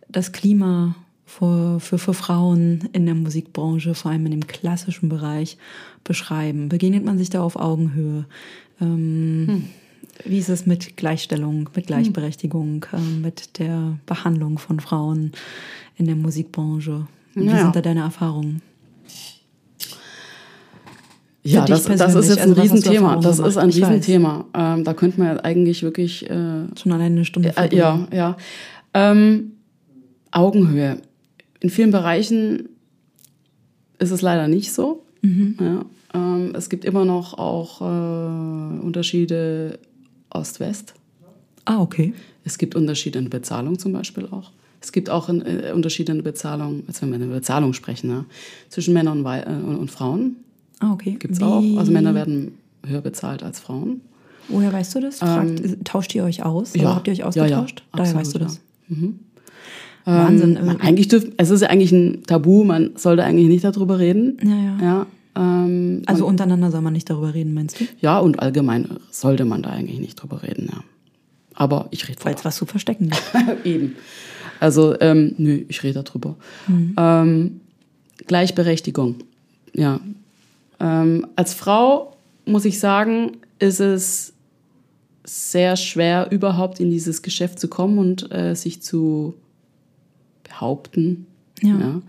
[0.09, 0.95] das Klima
[1.25, 5.57] für, für, für Frauen in der Musikbranche, vor allem in dem klassischen Bereich,
[6.03, 6.69] beschreiben?
[6.69, 8.25] Begegnet man sich da auf Augenhöhe?
[8.81, 9.63] Ähm, hm
[10.25, 13.21] wie ist es mit Gleichstellung, mit Gleichberechtigung, hm.
[13.21, 15.31] mit der Behandlung von Frauen
[15.97, 17.07] in der Musikbranche?
[17.33, 17.63] Wie naja.
[17.63, 18.61] sind da deine Erfahrungen?
[21.45, 23.17] Ja, das, das ist jetzt ein also, Riesenthema.
[23.17, 24.45] Das ist ein Riesenthema.
[24.53, 26.29] Ähm, da könnte man eigentlich wirklich.
[26.29, 27.53] Äh, Schon alleine eine Stunde.
[27.57, 28.37] Äh, ja, ja.
[28.93, 29.51] Ähm,
[30.31, 31.01] Augenhöhe.
[31.59, 32.69] In vielen Bereichen
[33.99, 35.03] ist es leider nicht so.
[35.21, 35.57] Mhm.
[35.59, 39.79] Ja, ähm, es gibt immer noch auch äh, Unterschiede
[40.33, 40.93] Ost-West.
[41.65, 42.13] Ah, okay.
[42.43, 44.51] Es gibt Unterschiede in Bezahlung zum Beispiel auch.
[44.81, 48.25] Es gibt auch äh, Unterschiede in Bezahlung, also wenn wir über Bezahlung sprechen, ne?
[48.69, 50.35] zwischen Männern und, äh, und, Frauen.
[50.79, 51.15] Ah, okay.
[51.17, 51.63] Gibt es auch.
[51.77, 54.01] Also Männer werden höher bezahlt als Frauen.
[54.49, 55.19] Woher weißt du das?
[55.19, 56.73] Fragt, ähm, tauscht ihr euch aus?
[56.75, 56.95] Ja.
[56.95, 57.79] habt ihr euch ausgetauscht?
[57.79, 58.59] Ja, ja, Daher weißt du das.
[58.89, 58.97] Ja.
[58.97, 59.19] Mhm.
[60.03, 60.57] Wahnsinn.
[60.57, 64.37] Ähm, eigentlich dürf, es ist ja eigentlich ein Tabu, man sollte eigentlich nicht darüber reden.
[64.43, 64.77] Ja, ja.
[64.81, 67.85] ja ähm, also untereinander soll man nicht darüber reden, meinst du?
[68.01, 70.83] Ja, und allgemein sollte man da eigentlich nicht drüber reden, ja.
[71.55, 73.33] Aber ich rede es was zu verstecken gibt.
[73.65, 73.95] Eben.
[74.59, 76.35] Also, ähm, nö, ich rede darüber.
[76.67, 76.95] Mhm.
[76.97, 77.61] Ähm,
[78.27, 79.17] Gleichberechtigung,
[79.73, 79.99] ja.
[80.79, 82.15] Ähm, als Frau
[82.45, 84.33] muss ich sagen, ist es
[85.23, 89.35] sehr schwer, überhaupt in dieses Geschäft zu kommen und äh, sich zu
[90.43, 91.27] behaupten.
[91.61, 91.79] ja.
[91.79, 92.01] ja.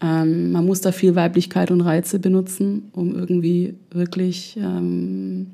[0.00, 5.48] Ähm, man muss da viel Weiblichkeit und Reize benutzen, um irgendwie wirklich ähm,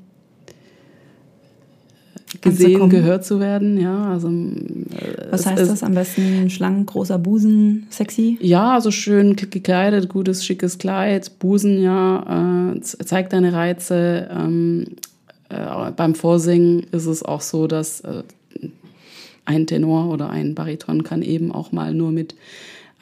[2.41, 3.79] gesehen, gehört zu werden.
[3.79, 6.49] Ja, also, äh, Was heißt das am besten?
[6.49, 8.37] Schlank, großer Busen, sexy?
[8.41, 14.29] Ja, also schön gekleidet, gutes, schickes Kleid, Busen, ja, äh, zeigt deine Reize.
[14.31, 14.85] Ähm,
[15.49, 18.23] äh, beim Vorsingen ist es auch so, dass äh,
[19.45, 22.35] ein Tenor oder ein Bariton kann eben auch mal nur mit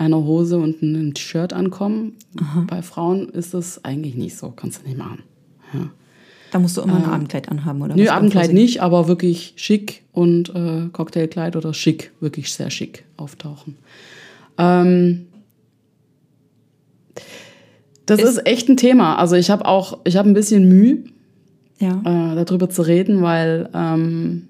[0.04, 2.14] einer Hose und einem T-Shirt ankommen.
[2.40, 2.66] Aha.
[2.68, 5.24] Bei Frauen ist das eigentlich nicht so, kannst du nicht machen.
[5.74, 5.90] Ja.
[6.52, 7.96] Da musst du immer ein ähm, Abendkleid anhaben, oder?
[7.96, 13.76] Nö, Abendkleid nicht, aber wirklich schick und äh, Cocktailkleid oder schick, wirklich sehr schick auftauchen.
[14.60, 15.26] Ähm,
[18.06, 19.16] das ist, ist, echt ein Thema.
[19.16, 21.06] Also ich habe auch, ich habe ein bisschen Mühe,
[21.80, 22.34] ja.
[22.34, 24.48] äh, darüber zu reden, weil ähm,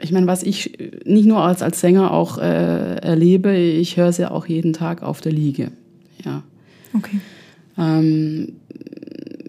[0.00, 4.18] ich meine, was ich nicht nur als, als Sänger auch äh, erlebe, ich höre es
[4.18, 5.70] ja auch jeden Tag auf der Liege.
[6.24, 6.42] Ja.
[6.92, 7.20] Okay.
[7.76, 8.54] Ähm,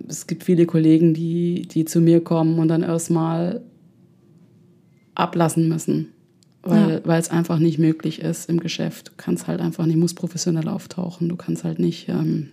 [0.07, 3.61] es gibt viele Kollegen, die, die zu mir kommen und dann erstmal
[5.15, 6.09] ablassen müssen,
[6.61, 7.17] weil ja.
[7.17, 9.09] es einfach nicht möglich ist im Geschäft.
[9.09, 11.29] Du kannst halt einfach nicht, musst professionell auftauchen.
[11.29, 12.49] Du kannst halt nicht, ähm,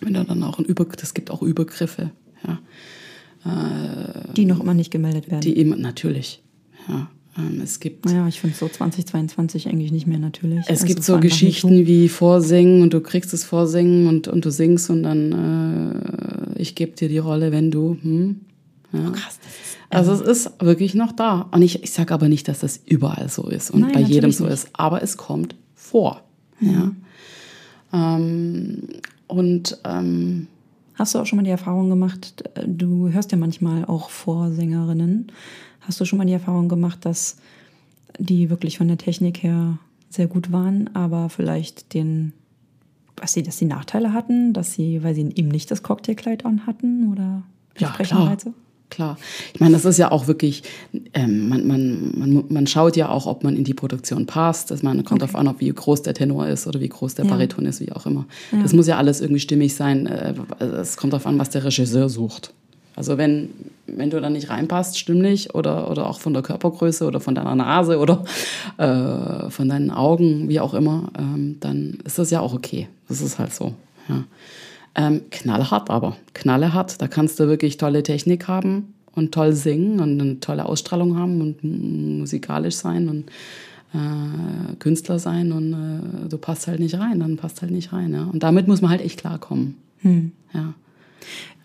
[0.00, 2.10] wenn du dann auch ein Über, das gibt auch Übergriffe,
[2.46, 2.58] ja.
[3.44, 5.42] Äh, die noch immer nicht gemeldet werden.
[5.42, 6.42] Die immer, natürlich,
[6.88, 7.10] ja.
[7.38, 8.06] Ähm, es gibt.
[8.06, 10.60] Naja, ich finde so 2022 eigentlich nicht mehr natürlich.
[10.60, 14.50] Es also gibt so Geschichten wie Vorsingen und du kriegst das Vorsingen und, und du
[14.50, 17.96] singst und dann äh, ich gebe dir die Rolle, wenn du.
[18.00, 18.40] Hm?
[18.92, 19.08] Ja.
[19.08, 21.48] Oh, krass, ist, also es ist wirklich noch da.
[21.50, 24.32] Und ich, ich sage aber nicht, dass das überall so ist und Nein, bei jedem
[24.32, 24.54] so nicht.
[24.54, 26.22] ist, aber es kommt vor.
[26.60, 26.70] Mhm.
[27.92, 28.16] Ja.
[28.16, 28.82] Ähm,
[29.26, 30.46] und ähm,
[30.96, 35.30] Hast du auch schon mal die Erfahrung gemacht, du hörst ja manchmal auch Vorsängerinnen,
[35.86, 37.36] Hast du schon mal die Erfahrung gemacht, dass
[38.18, 39.78] die wirklich von der Technik her
[40.08, 42.32] sehr gut waren, aber vielleicht den,
[43.16, 47.12] was sie, dass sie Nachteile hatten, dass sie, weil sie eben nicht das Cocktailkleid anhatten
[47.12, 47.42] oder
[47.78, 48.36] ja, klar.
[48.88, 49.18] klar.
[49.52, 50.62] Ich meine, das ist ja auch wirklich,
[51.12, 54.70] ähm, man, man, man, man schaut ja auch, ob man in die Produktion passt.
[54.70, 55.30] Das man kommt okay.
[55.32, 57.30] darauf an, ob wie groß der Tenor ist oder wie groß der ja.
[57.30, 58.26] Bariton ist, wie auch immer.
[58.52, 58.62] Ja.
[58.62, 60.06] Das muss ja alles irgendwie stimmig sein.
[60.06, 62.54] Äh, es kommt darauf an, was der Regisseur sucht.
[62.96, 63.50] Also wenn,
[63.86, 67.54] wenn du da nicht reinpasst, stimmlich oder, oder auch von der Körpergröße oder von deiner
[67.54, 68.24] Nase oder
[68.78, 72.88] äh, von deinen Augen, wie auch immer, ähm, dann ist das ja auch okay.
[73.08, 73.74] Das ist halt so.
[74.08, 74.24] Ja.
[74.94, 77.00] Ähm, knallhart aber, knallhart.
[77.02, 81.42] Da kannst du wirklich tolle Technik haben und toll singen und eine tolle Ausstrahlung haben
[81.42, 83.30] und musikalisch sein und
[83.92, 88.14] äh, Künstler sein und äh, du passt halt nicht rein, dann passt halt nicht rein.
[88.14, 88.24] Ja?
[88.24, 89.76] Und damit muss man halt echt klarkommen.
[89.98, 90.32] Hm.
[90.54, 90.72] Ja.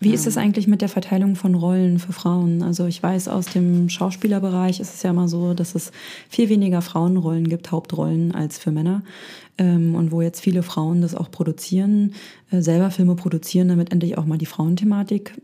[0.00, 2.62] Wie ist es eigentlich mit der Verteilung von Rollen für Frauen?
[2.62, 5.92] Also ich weiß, aus dem Schauspielerbereich ist es ja immer so, dass es
[6.28, 9.02] viel weniger Frauenrollen gibt, Hauptrollen, als für Männer.
[9.58, 12.14] Ähm, und wo jetzt viele Frauen das auch produzieren,
[12.50, 15.34] äh, selber Filme produzieren, damit endlich auch mal die Frauenthematik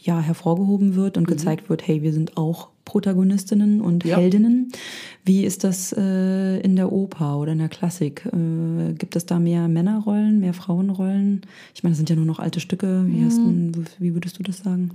[0.00, 1.32] ja hervorgehoben wird und mhm.
[1.32, 4.16] gezeigt wird, hey, wir sind auch Protagonistinnen und ja.
[4.16, 4.70] Heldinnen.
[5.24, 8.26] Wie ist das äh, in der Oper oder in der Klassik?
[8.26, 11.42] Äh, gibt es da mehr Männerrollen, mehr Frauenrollen?
[11.74, 13.04] Ich meine, das sind ja nur noch alte Stücke.
[13.06, 13.72] Wie, mhm.
[13.72, 14.90] du, wie würdest du das sagen?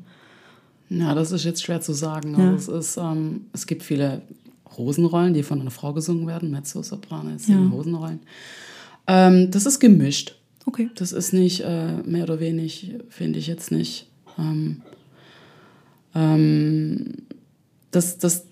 [0.90, 2.36] Ja, das ist jetzt schwer zu sagen.
[2.38, 2.52] Ja.
[2.52, 4.22] Also es, ist, ähm, es gibt viele
[4.78, 7.68] Rosenrollen, die von einer Frau gesungen werden, Mezzo-Soprane, ja.
[7.68, 8.20] Rosenrollen.
[9.08, 10.36] Ähm, das ist gemischt.
[10.66, 10.90] Okay.
[10.96, 14.08] Das ist nicht äh, mehr oder wenig, finde ich jetzt nicht.
[14.38, 14.82] Ähm,
[16.14, 17.14] ähm,
[17.92, 18.46] das, das,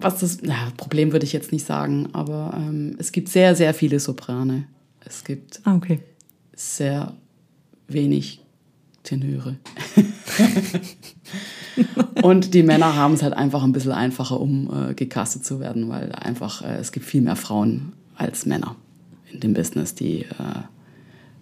[0.00, 3.74] was das, ja, Problem würde ich jetzt nicht sagen, aber ähm, es gibt sehr, sehr
[3.74, 4.64] viele Soprane.
[5.04, 6.00] Es gibt ah, okay.
[6.54, 7.14] sehr
[7.88, 8.40] wenig
[9.02, 9.56] Tenöre.
[12.22, 15.88] und die Männer haben es halt einfach ein bisschen einfacher, um äh, gecastet zu werden,
[15.88, 18.76] weil einfach äh, es gibt viel mehr Frauen als Männer
[19.32, 20.26] in dem Business, die äh,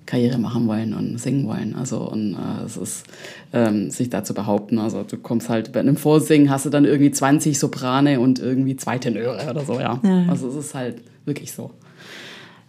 [0.09, 1.75] Karriere machen wollen und singen wollen.
[1.75, 3.05] Also und äh, es ist
[3.53, 4.79] ähm, sich da zu behaupten.
[4.79, 8.75] Also du kommst halt bei einem Vorsingen hast du dann irgendwie 20 Soprane und irgendwie
[8.77, 10.01] zwei Tenöre oder so, ja.
[10.03, 10.25] ja.
[10.29, 11.73] Also es ist halt wirklich so.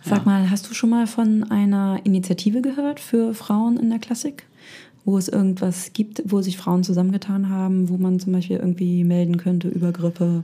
[0.03, 4.43] Sag mal, hast du schon mal von einer Initiative gehört für Frauen in der Klassik?
[5.05, 9.37] Wo es irgendwas gibt, wo sich Frauen zusammengetan haben, wo man zum Beispiel irgendwie melden
[9.37, 10.43] könnte, Übergriffe?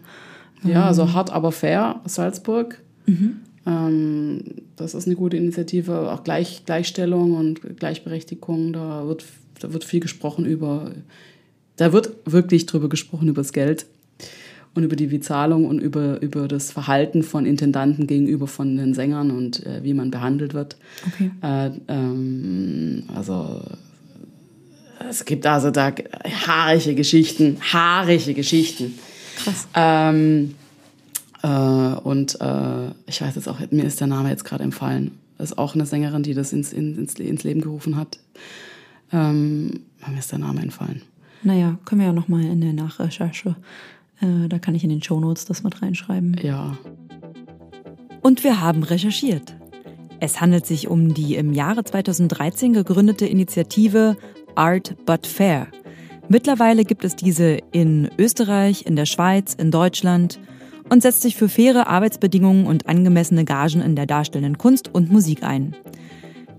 [0.64, 1.14] Ja, also ähm.
[1.14, 2.82] hart aber fair, Salzburg.
[3.06, 3.42] Mhm.
[3.66, 4.42] Ähm,
[4.76, 8.74] das ist eine gute Initiative, auch Gleich, Gleichstellung und Gleichberechtigung.
[8.74, 9.26] Da wird,
[9.60, 10.92] da wird viel gesprochen über,
[11.78, 13.86] da wird wirklich drüber gesprochen, über das Geld
[14.76, 19.32] und über die Bezahlung und über, über das Verhalten von Intendanten gegenüber von den Sängern
[19.32, 20.76] und äh, wie man behandelt wird.
[21.08, 21.32] Okay.
[21.42, 23.62] Äh, ähm, also
[25.10, 25.94] es gibt also da
[26.48, 28.98] haarige Geschichten, haarige Geschichten.
[29.38, 29.68] Krass.
[29.74, 30.56] Ähm,
[31.46, 35.12] äh, und äh, ich weiß jetzt auch, mir ist der Name jetzt gerade empfallen.
[35.38, 38.20] Das ist auch eine Sängerin, die das ins, ins, ins Leben gerufen hat.
[39.12, 41.04] Ähm, mir ist der Name entfallen.
[41.44, 43.56] Naja, können wir ja nochmal in der Nachrecherche.
[44.22, 46.36] Äh, da kann ich in den Shownotes das mit reinschreiben.
[46.42, 46.78] Ja.
[48.22, 49.56] Und wir haben recherchiert.
[50.20, 54.18] Es handelt sich um die im Jahre 2013 gegründete Initiative
[54.56, 55.68] Art But Fair.
[56.28, 60.40] Mittlerweile gibt es diese in Österreich, in der Schweiz, in Deutschland–
[60.90, 65.44] und setzt sich für faire Arbeitsbedingungen und angemessene Gagen in der darstellenden Kunst und Musik
[65.44, 65.76] ein.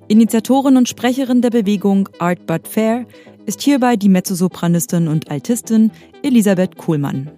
[0.09, 3.07] Initiatorin und Sprecherin der Bewegung Art But Fair
[3.45, 5.91] ist hierbei die Mezzosopranistin und Altistin
[6.22, 7.31] Elisabeth Kuhlmann.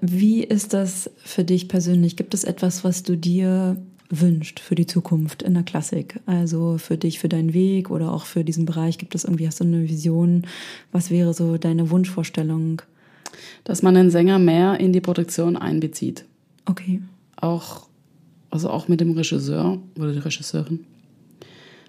[0.00, 2.16] Wie ist das für dich persönlich?
[2.16, 3.76] Gibt es etwas, was du dir
[4.10, 6.20] wünscht für die Zukunft in der Klassik?
[6.26, 8.98] Also für dich, für deinen Weg oder auch für diesen Bereich?
[8.98, 10.46] Gibt es irgendwie, hast du eine Vision?
[10.90, 12.82] Was wäre so deine Wunschvorstellung?
[13.64, 16.24] Dass man den Sänger mehr in die Produktion einbezieht.
[16.64, 17.02] Okay.
[17.36, 17.88] Auch,
[18.50, 20.84] also auch mit dem Regisseur oder der Regisseurin.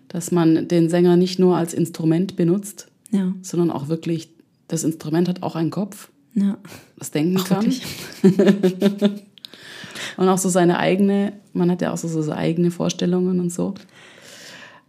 [0.07, 3.33] Dass man den Sänger nicht nur als Instrument benutzt, ja.
[3.41, 4.29] sondern auch wirklich,
[4.67, 6.57] das Instrument hat auch einen Kopf, ja.
[6.97, 7.73] das denken Ach, kann.
[10.17, 13.51] und auch so seine eigene, man hat ja auch so, so seine eigene Vorstellungen und
[13.51, 13.73] so.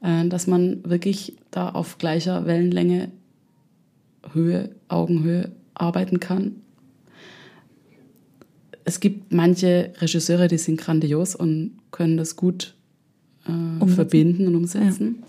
[0.05, 3.11] Äh, dass man wirklich da auf gleicher Wellenlänge,
[4.33, 6.57] Höhe, Augenhöhe arbeiten kann.
[8.85, 12.75] Es gibt manche Regisseure, die sind grandios und können das gut
[13.47, 15.22] äh, verbinden und umsetzen.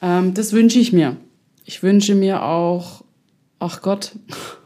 [0.00, 0.18] Ja.
[0.18, 1.16] Ähm, das wünsche ich mir.
[1.64, 3.04] Ich wünsche mir auch,
[3.58, 4.12] ach Gott,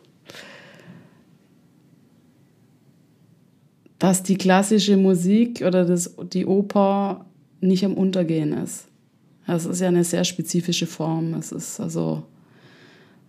[3.98, 7.24] dass die klassische Musik oder das, die Oper
[7.61, 8.88] nicht am Untergehen ist.
[9.46, 11.34] Das ist ja eine sehr spezifische Form.
[11.34, 12.24] Es ist also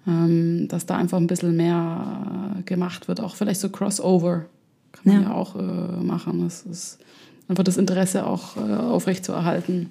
[0.07, 3.19] ähm, dass da einfach ein bisschen mehr gemacht wird.
[3.19, 4.45] Auch vielleicht so Crossover
[4.93, 6.43] kann man ja, ja auch äh, machen.
[6.43, 6.99] Das ist
[7.47, 9.89] einfach das Interesse auch äh, aufrechtzuerhalten.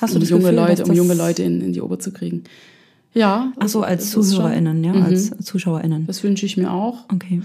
[0.00, 2.12] Hast du um das junge Gefühl, Leute, um junge Leute in, in die Oper zu
[2.12, 2.44] kriegen.
[3.14, 3.52] Ja.
[3.58, 5.02] Achso, als ZuhörerInnen, ja, mhm.
[5.02, 6.06] als ZuschauerInnen.
[6.06, 7.04] Das wünsche ich mir auch.
[7.12, 7.42] Okay.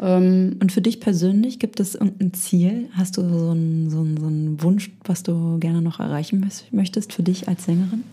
[0.00, 2.88] Ähm, Und für dich persönlich, gibt es irgendein Ziel?
[2.92, 7.12] Hast du so einen, so, einen, so einen Wunsch, was du gerne noch erreichen möchtest
[7.12, 8.04] für dich als Sängerin?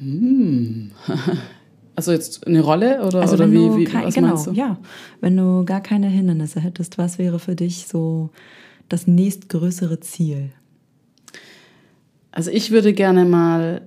[0.00, 0.90] Hm.
[1.98, 4.52] Also jetzt eine Rolle oder, also oder wie, wie kein, was genau, meinst du?
[4.52, 4.78] Ja,
[5.20, 8.30] wenn du gar keine Hindernisse hättest, was wäre für dich so
[8.88, 10.50] das nächstgrößere Ziel?
[12.30, 13.82] Also ich würde gerne mal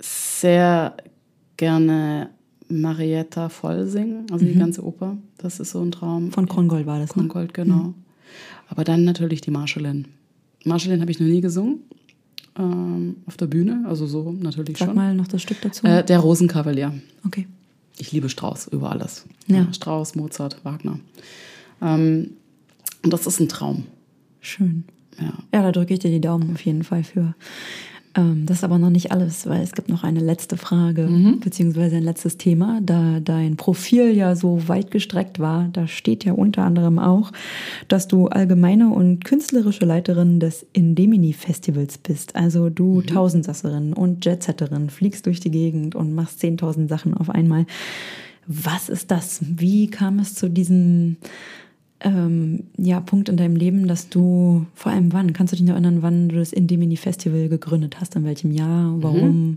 [0.00, 0.96] sehr
[1.56, 2.30] gerne
[2.68, 4.48] Marietta voll singen, also mhm.
[4.52, 5.16] die ganze Oper.
[5.38, 6.30] Das ist so ein Traum.
[6.30, 7.22] Von Krongold war das, ne?
[7.22, 7.74] Krongold, genau.
[7.74, 7.94] Mhm.
[8.68, 10.06] Aber dann natürlich die Marschallin.
[10.64, 11.80] Marschallin habe ich noch nie gesungen
[12.58, 14.96] ähm, auf der Bühne, also so natürlich Sag schon.
[14.96, 15.86] Sag mal noch das Stück dazu.
[15.86, 16.92] Äh, der Rosenkavalier.
[17.24, 17.46] Okay.
[17.98, 19.24] Ich liebe Strauß über alles.
[19.46, 19.72] Ja.
[19.72, 21.00] Strauß, Mozart, Wagner.
[21.82, 22.30] Ähm,
[23.02, 23.84] und das ist ein Traum.
[24.40, 24.84] Schön.
[25.20, 25.32] Ja.
[25.52, 27.34] ja, da drücke ich dir die Daumen auf jeden Fall für.
[28.18, 31.40] Ähm, das ist aber noch nicht alles, weil es gibt noch eine letzte Frage, mhm.
[31.40, 32.80] beziehungsweise ein letztes Thema.
[32.82, 37.32] Da dein Profil ja so weit gestreckt war, da steht ja unter anderem auch,
[37.86, 42.34] dass du allgemeine und künstlerische Leiterin des Indemini Festivals bist.
[42.34, 43.06] Also du mhm.
[43.06, 47.66] Tausendsasserin und Jetsetterin, fliegst durch die Gegend und machst 10.000 Sachen auf einmal.
[48.46, 49.40] Was ist das?
[49.42, 51.18] Wie kam es zu diesem
[52.00, 55.74] ähm, ja, Punkt in deinem Leben, dass du, vor allem wann, kannst du dich noch
[55.74, 59.50] erinnern, wann du das Indemini Festival gegründet hast, in welchem Jahr, warum?
[59.50, 59.56] Mhm.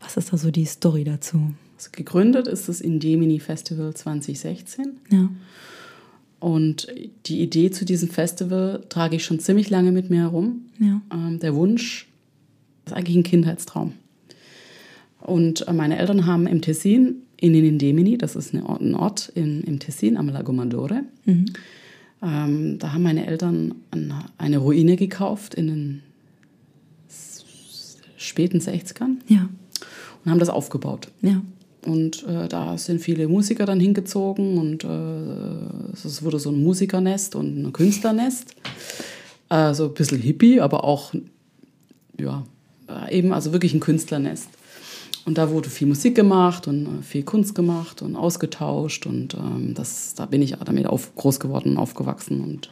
[0.00, 1.52] Was ist da so die Story dazu?
[1.76, 4.96] Also gegründet ist das Indemini Festival 2016.
[5.10, 5.28] Ja.
[6.40, 6.88] Und
[7.26, 10.62] die Idee zu diesem Festival trage ich schon ziemlich lange mit mir herum.
[10.78, 11.02] Ja.
[11.12, 12.08] Ähm, der Wunsch
[12.86, 13.92] ist eigentlich ein Kindheitstraum.
[15.20, 19.78] Und äh, meine Eltern haben im Tessin in Indemini, das ist ein Ort in, im
[19.78, 21.02] Tessin am Lago Maggiore.
[21.24, 21.46] Mhm.
[22.22, 23.74] Ähm, da haben meine Eltern
[24.36, 26.02] eine Ruine gekauft in den
[28.18, 29.48] späten 60ern ja.
[30.24, 31.08] und haben das aufgebaut.
[31.22, 31.42] Ja.
[31.86, 37.34] Und äh, da sind viele Musiker dann hingezogen und äh, es wurde so ein Musikernest
[37.34, 38.54] und ein Künstlernest.
[39.48, 41.14] Äh, so ein bisschen Hippie, aber auch,
[42.18, 42.44] ja,
[43.08, 44.48] eben, also wirklich ein Künstlernest.
[45.26, 49.06] Und da wurde viel Musik gemacht und äh, viel Kunst gemacht und ausgetauscht.
[49.06, 52.40] Und ähm, das, da bin ich damit auf, groß geworden, aufgewachsen.
[52.40, 52.70] Und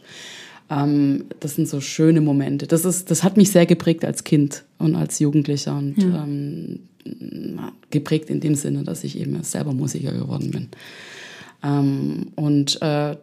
[0.71, 2.67] ähm, das sind so schöne Momente.
[2.67, 5.77] Das, ist, das hat mich sehr geprägt als Kind und als Jugendlicher.
[5.77, 6.25] Und ja.
[6.25, 6.81] ähm,
[7.91, 10.69] geprägt in dem Sinne, dass ich eben selber Musiker geworden bin.
[11.63, 13.17] Ähm, und äh,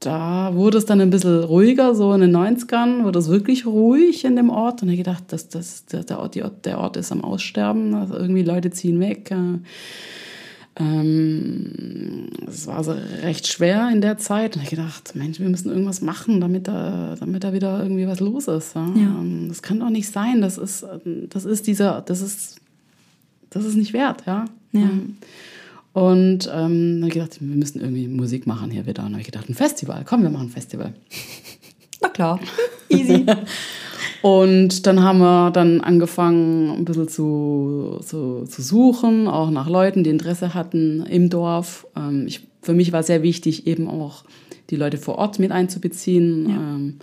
[0.00, 4.24] da wurde es dann ein bisschen ruhiger, so in den 90ern wurde es wirklich ruhig
[4.24, 4.82] in dem Ort.
[4.82, 8.70] Und ich gedacht, das, das, der, Ort, der Ort ist am Aussterben, also irgendwie Leute
[8.70, 9.30] ziehen weg.
[10.76, 14.56] Ähm, es war also recht schwer in der Zeit.
[14.56, 18.20] Und ich gedacht, Mensch, wir müssen irgendwas machen, damit da, damit da wieder irgendwie was
[18.20, 18.74] los ist.
[18.74, 18.86] Ja?
[18.94, 19.18] Ja.
[19.20, 20.40] Ähm, das kann doch nicht sein.
[20.40, 20.86] Das ist,
[21.28, 22.56] das ist dieser, das ist,
[23.50, 24.46] das ist nicht wert, ja.
[24.72, 24.80] ja.
[24.80, 25.18] Ähm,
[25.92, 29.02] und ähm, dann habe ich gedacht, wir müssen irgendwie Musik machen hier wieder.
[29.02, 30.04] Und dann habe ich gedacht, ein Festival.
[30.04, 30.94] Komm, wir machen ein Festival.
[32.00, 32.40] Na klar,
[32.88, 33.26] easy.
[34.22, 40.04] und dann haben wir dann angefangen, ein bisschen zu, zu, zu suchen, auch nach Leuten,
[40.04, 41.86] die Interesse hatten im Dorf.
[41.96, 44.24] Ähm, ich, für mich war sehr wichtig, eben auch
[44.70, 46.56] die Leute vor Ort mit einzubeziehen ja.
[46.56, 46.98] ähm,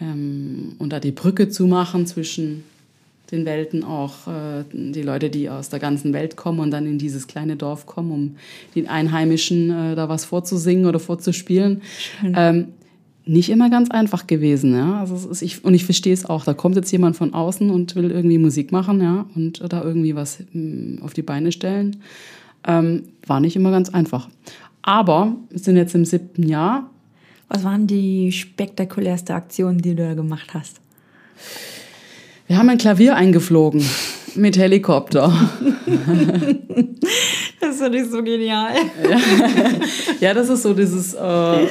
[0.00, 2.64] ähm, und da die Brücke zu machen zwischen
[3.30, 6.98] den Welten auch äh, die Leute, die aus der ganzen Welt kommen und dann in
[6.98, 8.36] dieses kleine Dorf kommen, um
[8.74, 11.82] den Einheimischen äh, da was vorzusingen oder vorzuspielen.
[12.22, 12.68] Ähm,
[13.26, 15.00] nicht immer ganz einfach gewesen, ja.
[15.00, 16.44] Also ist, ich, und ich verstehe es auch.
[16.44, 20.16] Da kommt jetzt jemand von außen und will irgendwie Musik machen, ja, und da irgendwie
[20.16, 21.96] was mh, hm, auf die Beine stellen.
[22.66, 24.28] Ähm, war nicht immer ganz einfach.
[24.82, 26.90] Aber wir sind jetzt im siebten Jahr.
[27.48, 30.80] Was waren die spektakulärste Aktionen, die du da gemacht hast?
[32.50, 33.88] Wir haben ein Klavier eingeflogen
[34.34, 35.32] mit Helikopter.
[37.60, 38.72] das ist doch nicht so genial.
[40.20, 41.68] ja, das ist so dieses äh,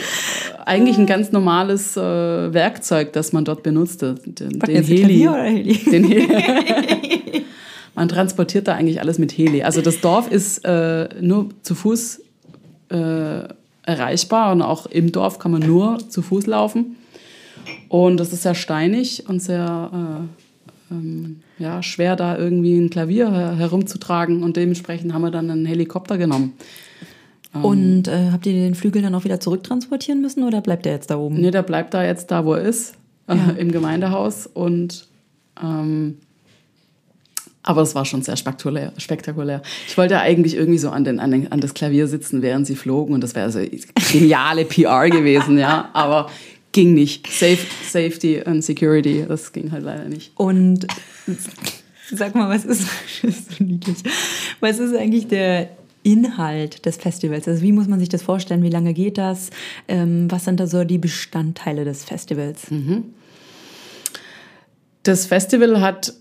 [0.66, 4.04] eigentlich ein ganz normales äh, Werkzeug, das man dort benutzt.
[4.04, 5.00] Den, den Heli.
[5.00, 5.74] Klavier oder Heli?
[5.74, 6.28] Den Heli.
[7.96, 9.64] man transportiert da eigentlich alles mit Heli.
[9.64, 12.22] Also das Dorf ist äh, nur zu Fuß
[12.88, 13.42] äh,
[13.84, 16.96] erreichbar und auch im Dorf kann man nur zu Fuß laufen.
[17.90, 20.49] Und das ist sehr steinig und sehr äh,
[20.92, 24.44] ähm, ja, schwer, da irgendwie ein Klavier her herumzutragen.
[24.44, 26.54] Und dementsprechend haben wir dann einen Helikopter genommen.
[27.56, 30.94] Ähm, und äh, habt ihr den Flügel dann auch wieder zurücktransportieren müssen oder bleibt der
[30.94, 31.40] jetzt da oben?
[31.40, 32.96] Nee, der bleibt da jetzt da, wo er ist,
[33.28, 33.52] äh, ja.
[33.58, 34.48] im Gemeindehaus.
[34.48, 35.08] Und
[35.62, 36.18] ähm,
[37.62, 39.62] aber es war schon sehr spektakulär, spektakulär.
[39.88, 42.76] Ich wollte eigentlich irgendwie so an, den, an, den, an das Klavier sitzen, während sie
[42.76, 43.14] flogen.
[43.14, 43.60] Und das wäre so
[44.12, 45.90] geniale PR gewesen, ja.
[45.94, 46.30] Aber
[46.72, 47.28] ging nicht.
[47.28, 50.32] Safe, Safety und Security, das ging halt leider nicht.
[50.36, 50.88] Und
[52.12, 52.88] Sag mal, was ist,
[53.24, 53.98] ist so niedlich.
[54.60, 55.70] Was ist eigentlich der
[56.04, 57.48] Inhalt des Festivals?
[57.48, 58.64] Also wie muss man sich das vorstellen?
[58.64, 59.50] Wie lange geht das?
[59.88, 62.72] Ähm, was sind da so die Bestandteile des Festivals?
[62.72, 63.06] Mhm.
[65.04, 66.14] Das Festival hat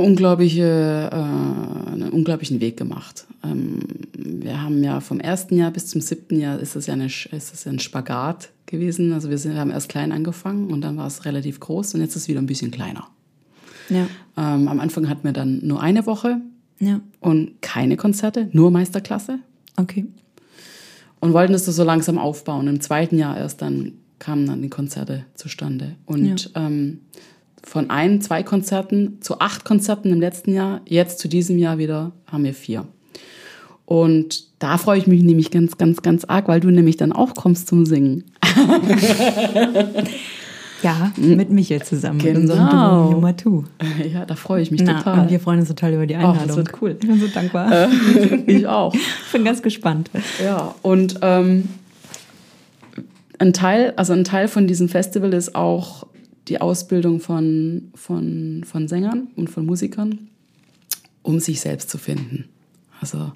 [0.00, 3.26] unglaubliche, äh, einen unglaublichen Weg gemacht.
[3.44, 3.80] Ähm,
[4.12, 7.30] wir haben ja vom ersten Jahr bis zum siebten Jahr ist es ja, eine, ist
[7.30, 9.12] es ein Spagat gewesen.
[9.12, 12.16] Also wir sind, haben erst klein angefangen und dann war es relativ groß und jetzt
[12.16, 13.08] ist es wieder ein bisschen kleiner.
[13.88, 14.06] Ja.
[14.36, 16.40] Ähm, am Anfang hatten wir dann nur eine Woche
[16.78, 17.00] ja.
[17.20, 19.38] und keine Konzerte, nur Meisterklasse.
[19.76, 20.06] Okay.
[21.20, 22.68] Und wollten das so langsam aufbauen.
[22.68, 25.96] Im zweiten Jahr erst dann kamen dann die Konzerte zustande.
[26.06, 26.66] Und ja.
[26.66, 27.00] ähm,
[27.64, 32.12] von ein, zwei Konzerten zu acht Konzerten im letzten Jahr, jetzt zu diesem Jahr wieder
[32.26, 32.86] haben wir vier.
[33.84, 37.34] Und da freue ich mich nämlich ganz, ganz, ganz arg, weil du nämlich dann auch
[37.34, 38.24] kommst zum Singen.
[40.82, 42.40] ja, mit Michael zusammen, genau.
[42.40, 43.64] mit unserem Duo Nummer 2.
[44.12, 45.20] Ja, da freue ich mich Na, total.
[45.20, 46.40] Und wir freuen uns total über die Einladung.
[46.42, 46.96] Oh, das wird cool.
[47.00, 47.72] Ich bin so dankbar.
[47.72, 47.88] Äh,
[48.46, 48.92] ich auch.
[48.94, 50.10] Ich bin ganz gespannt.
[50.44, 51.70] Ja, und ähm,
[53.38, 56.06] ein Teil, also ein Teil von diesem Festival ist auch
[56.48, 60.28] die Ausbildung von, von, von Sängern und von Musikern,
[61.22, 62.46] um sich selbst zu finden.
[63.00, 63.32] Also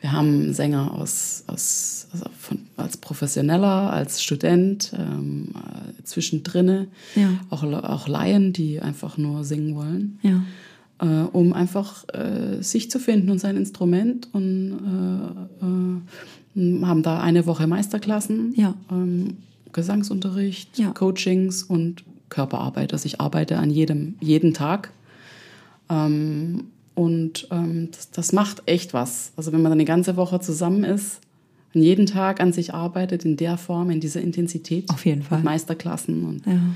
[0.00, 7.30] wir haben Sänger aus, aus, also von, als Professioneller, als Student, ähm, äh, zwischendrin, ja.
[7.48, 10.18] auch, auch Laien, die einfach nur singen wollen.
[10.22, 10.44] Ja.
[10.98, 15.48] Äh, um einfach äh, sich zu finden und sein Instrument und
[16.54, 18.74] äh, äh, haben da eine Woche Meisterklassen, ja.
[18.92, 19.38] ähm,
[19.72, 22.92] Gesangsunterricht, Coachings und Körperarbeit.
[22.92, 24.90] Also ich arbeite an jedem, jeden Tag.
[25.88, 26.64] Ähm,
[26.94, 29.32] und ähm, das, das, macht echt was.
[29.36, 31.20] Also wenn man dann eine ganze Woche zusammen ist
[31.74, 34.90] und jeden Tag an sich arbeitet in der Form, in dieser Intensität.
[34.90, 35.38] Auf jeden Fall.
[35.38, 36.52] Mit Meisterklassen und, ja.
[36.52, 36.74] und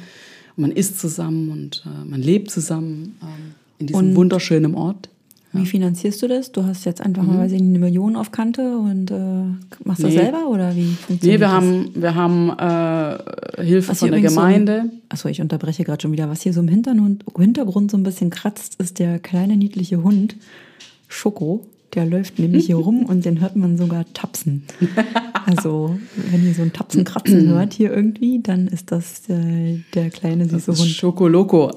[0.57, 5.09] man isst zusammen und äh, man lebt zusammen ähm, in diesem und wunderschönen Ort.
[5.59, 6.53] Wie finanzierst du das?
[6.53, 7.35] Du hast jetzt einfach mhm.
[7.35, 9.15] mal weiß ich, eine Million auf Kante und äh,
[9.85, 10.07] machst nee.
[10.07, 11.51] das selber oder wie funktioniert Nee, wir das?
[11.51, 14.85] haben, wir haben äh, Hilfe was von der Gemeinde.
[14.85, 16.29] So, achso, ich unterbreche gerade schon wieder.
[16.31, 20.37] Was hier so im Hintergrund, Hintergrund so ein bisschen kratzt, ist der kleine niedliche Hund
[21.09, 21.67] Schoko.
[21.95, 24.65] Der läuft nämlich hier rum und den hört man sogar tapsen.
[25.47, 25.99] Also,
[26.31, 30.47] wenn ihr so ein Tapsen kratzen hört hier irgendwie, dann ist das äh, der kleine
[30.47, 30.91] süße Hund.
[30.91, 31.71] Schokoloko.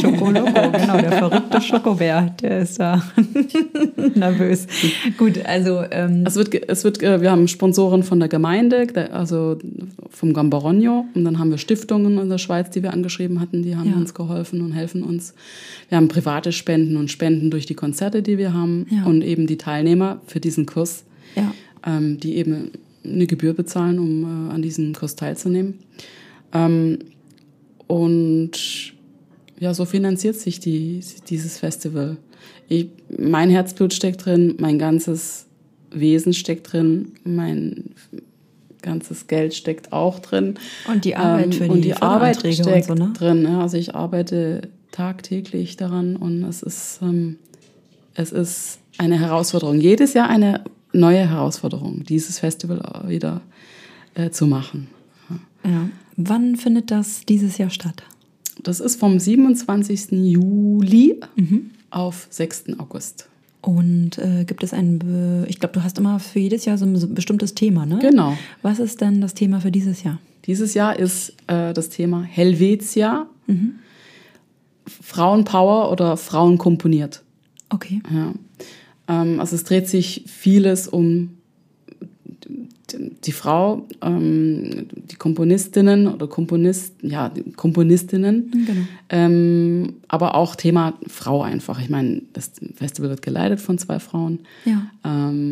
[0.00, 3.02] Schokoloko, genau, der verrückte Schokobär, der ist da
[4.14, 4.66] nervös.
[5.18, 5.82] Gut, also.
[5.90, 9.58] Ähm, es wird, es wird, äh, wir haben Sponsoren von der Gemeinde, also
[10.08, 13.76] vom Gambarogno, und dann haben wir Stiftungen in der Schweiz, die wir angeschrieben hatten, die
[13.76, 13.96] haben ja.
[13.96, 15.34] uns geholfen und helfen uns.
[15.90, 19.04] Wir haben private Spenden und Spenden durch die Konzerte, die wir haben ja.
[19.04, 21.04] und eben die Teilnehmer für diesen Kurs,
[21.36, 21.52] ja.
[21.86, 22.72] ähm, die eben
[23.04, 25.80] eine Gebühr bezahlen, um äh, an diesem Kurs teilzunehmen.
[26.52, 26.98] Ähm,
[27.86, 28.52] und
[29.58, 32.16] ja, so finanziert sich die, dieses Festival.
[32.68, 32.88] Ich,
[33.18, 35.46] mein Herzblut steckt drin, mein ganzes
[35.90, 37.94] Wesen steckt drin, mein
[38.82, 40.54] ganzes Geld steckt auch drin.
[40.86, 43.12] Und die Arbeit ähm, für die, und die Arbeit steckt so, ne?
[43.16, 43.46] drin.
[43.46, 47.38] Also ich arbeite tagtäglich daran und es ist, ähm,
[48.14, 49.80] es ist eine Herausforderung.
[49.80, 53.40] Jedes Jahr eine neue Herausforderung, dieses Festival wieder
[54.14, 54.88] äh, zu machen.
[55.64, 55.88] Ja.
[56.16, 58.02] Wann findet das dieses Jahr statt?
[58.62, 60.10] Das ist vom 27.
[60.10, 61.70] Juli mhm.
[61.90, 62.78] auf 6.
[62.78, 63.28] August.
[63.60, 67.14] Und äh, gibt es ein, ich glaube, du hast immer für jedes Jahr so ein
[67.14, 67.98] bestimmtes Thema, ne?
[68.00, 68.36] Genau.
[68.62, 70.18] Was ist denn das Thema für dieses Jahr?
[70.46, 73.74] Dieses Jahr ist äh, das Thema Helvetia, mhm.
[74.86, 77.22] Frauenpower oder Frauen komponiert.
[77.68, 78.00] Okay.
[78.10, 78.32] Ja.
[79.08, 81.38] Ähm, also es dreht sich vieles um
[82.96, 88.80] die Frau, ähm, die Komponistinnen oder Komponisten, ja, Komponistinnen, genau.
[89.10, 91.80] ähm, aber auch Thema Frau einfach.
[91.80, 94.40] Ich meine, das Festival wird geleitet von zwei Frauen.
[94.64, 94.90] Ja.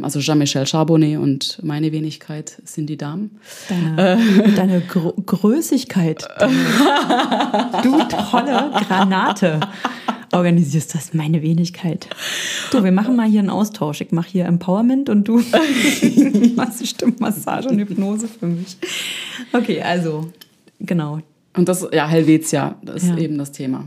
[0.03, 3.39] Also Jean-Michel Charbonnet und meine Wenigkeit sind die Damen.
[3.69, 4.53] Deine, äh.
[4.55, 6.27] deine Gr Größigkeit.
[6.39, 6.55] Deine,
[7.83, 9.61] du tolle Granate
[10.37, 12.09] organisierst das, meine Wenigkeit.
[12.71, 14.01] Du, wir machen mal hier einen Austausch.
[14.01, 15.43] Ich mache hier Empowerment und du
[16.57, 18.77] machst Stimmmassage und Hypnose für mich.
[19.53, 20.31] Okay, also,
[20.81, 21.21] genau.
[21.55, 23.19] Und das, ja, Helvetia, das ist ja.
[23.19, 23.87] eben das Thema.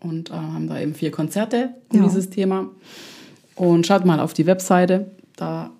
[0.00, 2.06] Und äh, haben da eben vier Konzerte um ja.
[2.06, 2.68] dieses Thema.
[3.54, 5.70] Und schaut mal auf die Webseite, da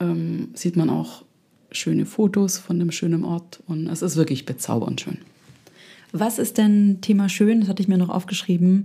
[0.00, 1.22] ähm, sieht man auch
[1.70, 5.18] schöne Fotos von dem schönen Ort und es ist wirklich bezaubernd schön.
[6.12, 7.60] Was ist denn Thema schön?
[7.60, 8.84] Das hatte ich mir noch aufgeschrieben.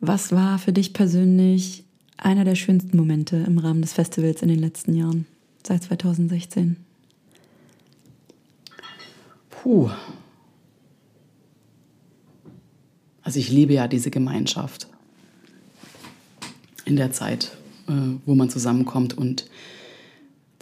[0.00, 1.84] Was war für dich persönlich
[2.16, 5.26] einer der schönsten Momente im Rahmen des Festivals in den letzten Jahren,
[5.66, 6.76] seit 2016?
[9.50, 9.90] Puh.
[13.22, 14.88] Also ich liebe ja diese Gemeinschaft.
[16.86, 17.56] in der Zeit,
[17.88, 17.92] äh,
[18.26, 19.46] wo man zusammenkommt und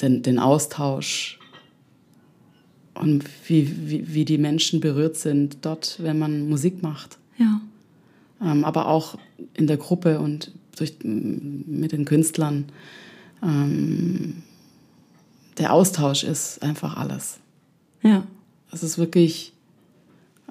[0.02, 1.38] den, den Austausch
[2.92, 7.16] und wie, wie, wie die Menschen berührt sind dort, wenn man Musik macht.
[7.38, 7.60] Ja.
[8.42, 9.18] Ähm, aber auch
[9.54, 12.66] in der Gruppe und durch, mit den Künstlern.
[13.42, 14.42] Ähm,
[15.58, 17.38] der Austausch ist einfach alles.
[18.02, 18.26] Ja.
[18.72, 19.52] Es ist wirklich,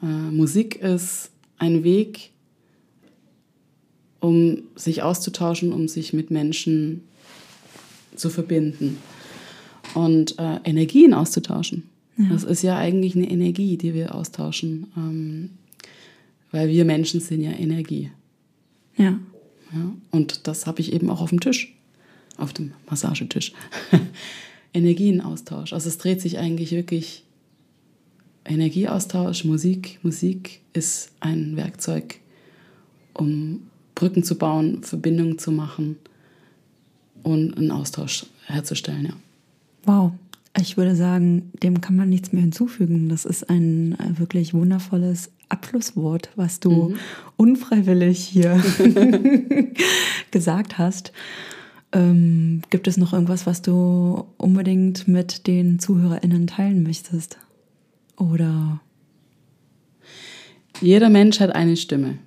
[0.02, 2.32] äh, Musik ist ein Weg,
[4.20, 7.04] um sich auszutauschen, um sich mit Menschen
[8.16, 8.98] zu verbinden
[9.94, 11.84] und äh, Energien auszutauschen.
[12.18, 12.26] Ja.
[12.30, 15.50] Das ist ja eigentlich eine Energie, die wir austauschen, ähm,
[16.52, 18.12] weil wir Menschen sind ja Energie.
[18.96, 19.20] Ja.
[19.74, 21.76] ja und das habe ich eben auch auf dem Tisch,
[22.38, 23.54] auf dem Massagetisch.
[24.74, 25.74] Energienaustausch.
[25.74, 27.24] Also es dreht sich eigentlich wirklich
[28.46, 30.00] Energieaustausch, Musik.
[30.04, 32.20] Musik ist ein Werkzeug,
[33.14, 35.98] um Brücken zu bauen, Verbindungen zu machen
[37.24, 39.06] und einen Austausch herzustellen.
[39.06, 39.14] Ja.
[39.84, 40.12] Wow.
[40.60, 43.10] Ich würde sagen, dem kann man nichts mehr hinzufügen.
[43.10, 46.96] Das ist ein wirklich wundervolles Abschlusswort, was du mhm.
[47.38, 48.62] unfreiwillig hier
[50.32, 51.12] gesagt hast.
[51.92, 57.38] Ähm, gibt es noch irgendwas, was du unbedingt mit den ZuhörerInnen teilen möchtest?
[58.18, 58.82] Oder?
[60.82, 62.18] Jeder Mensch hat eine Stimme.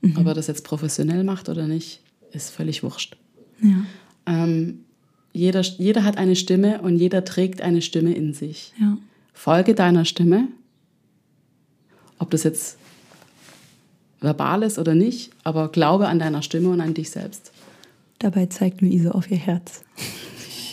[0.00, 0.16] Mhm.
[0.16, 2.00] Ob er das jetzt professionell macht oder nicht,
[2.32, 3.16] ist völlig wurscht.
[3.62, 3.84] Ja.
[4.26, 4.80] Ähm,
[5.32, 8.72] jeder, jeder hat eine Stimme und jeder trägt eine Stimme in sich.
[8.80, 8.96] Ja.
[9.32, 10.48] Folge deiner Stimme,
[12.18, 12.78] ob das jetzt
[14.20, 17.52] verbal ist oder nicht, aber glaube an deiner Stimme und an dich selbst.
[18.18, 19.82] Dabei zeigt Luise auf ihr Herz.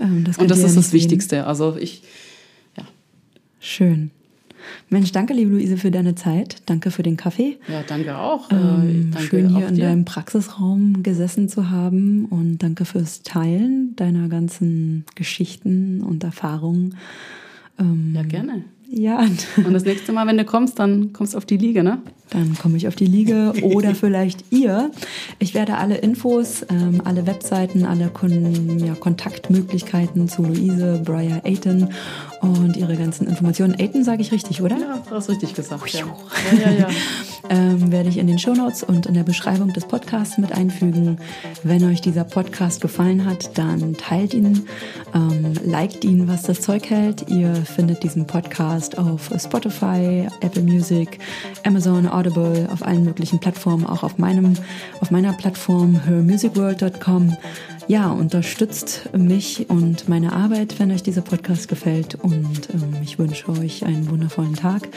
[0.00, 1.00] ähm, das und das ist das sehen.
[1.00, 1.46] Wichtigste.
[1.46, 2.02] Also ich,
[2.76, 2.84] ja.
[3.60, 4.10] Schön.
[4.88, 6.62] Mensch, danke, liebe Luise, für deine Zeit.
[6.66, 7.58] Danke für den Kaffee.
[7.68, 8.50] Ja, danke auch.
[8.50, 14.28] Ähm, danke schön hier in deinem Praxisraum gesessen zu haben und danke fürs Teilen deiner
[14.28, 16.96] ganzen Geschichten und Erfahrungen.
[17.78, 18.64] Ähm, ja, gerne.
[18.94, 19.20] Ja.
[19.56, 22.02] Und das nächste Mal, wenn du kommst, dann kommst du auf die Liege, ne?
[22.32, 24.90] Dann komme ich auf die Liege oder vielleicht ihr.
[25.38, 31.88] Ich werde alle Infos, ähm, alle Webseiten, alle Kon ja, Kontaktmöglichkeiten zu Luise Breyer Aiton
[32.40, 33.76] und ihre ganzen Informationen.
[33.78, 34.78] Aiton sage ich richtig, oder?
[34.78, 35.92] Ja, du hast richtig gesagt.
[35.92, 36.06] Ja,
[36.52, 36.78] ja, ja.
[36.78, 36.88] ja.
[37.50, 41.18] ähm, werde ich in den Shownotes und in der Beschreibung des Podcasts mit einfügen.
[41.62, 44.66] Wenn euch dieser Podcast gefallen hat, dann teilt ihn,
[45.14, 47.28] ähm, liked ihn, was das Zeug hält.
[47.28, 51.18] Ihr findet diesen Podcast auf Spotify, Apple Music,
[51.64, 54.54] Amazon, Audible, auf allen möglichen Plattformen, auch auf meinem,
[55.00, 57.36] auf meiner Plattform hermusicworld.com
[57.88, 62.14] ja, unterstützt mich und meine Arbeit, wenn euch dieser Podcast gefällt.
[62.14, 64.88] Und ähm, ich wünsche euch einen wundervollen Tag.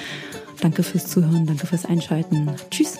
[0.61, 2.51] Danke fürs Zuhören, danke fürs Einschalten.
[2.69, 2.99] Tschüss.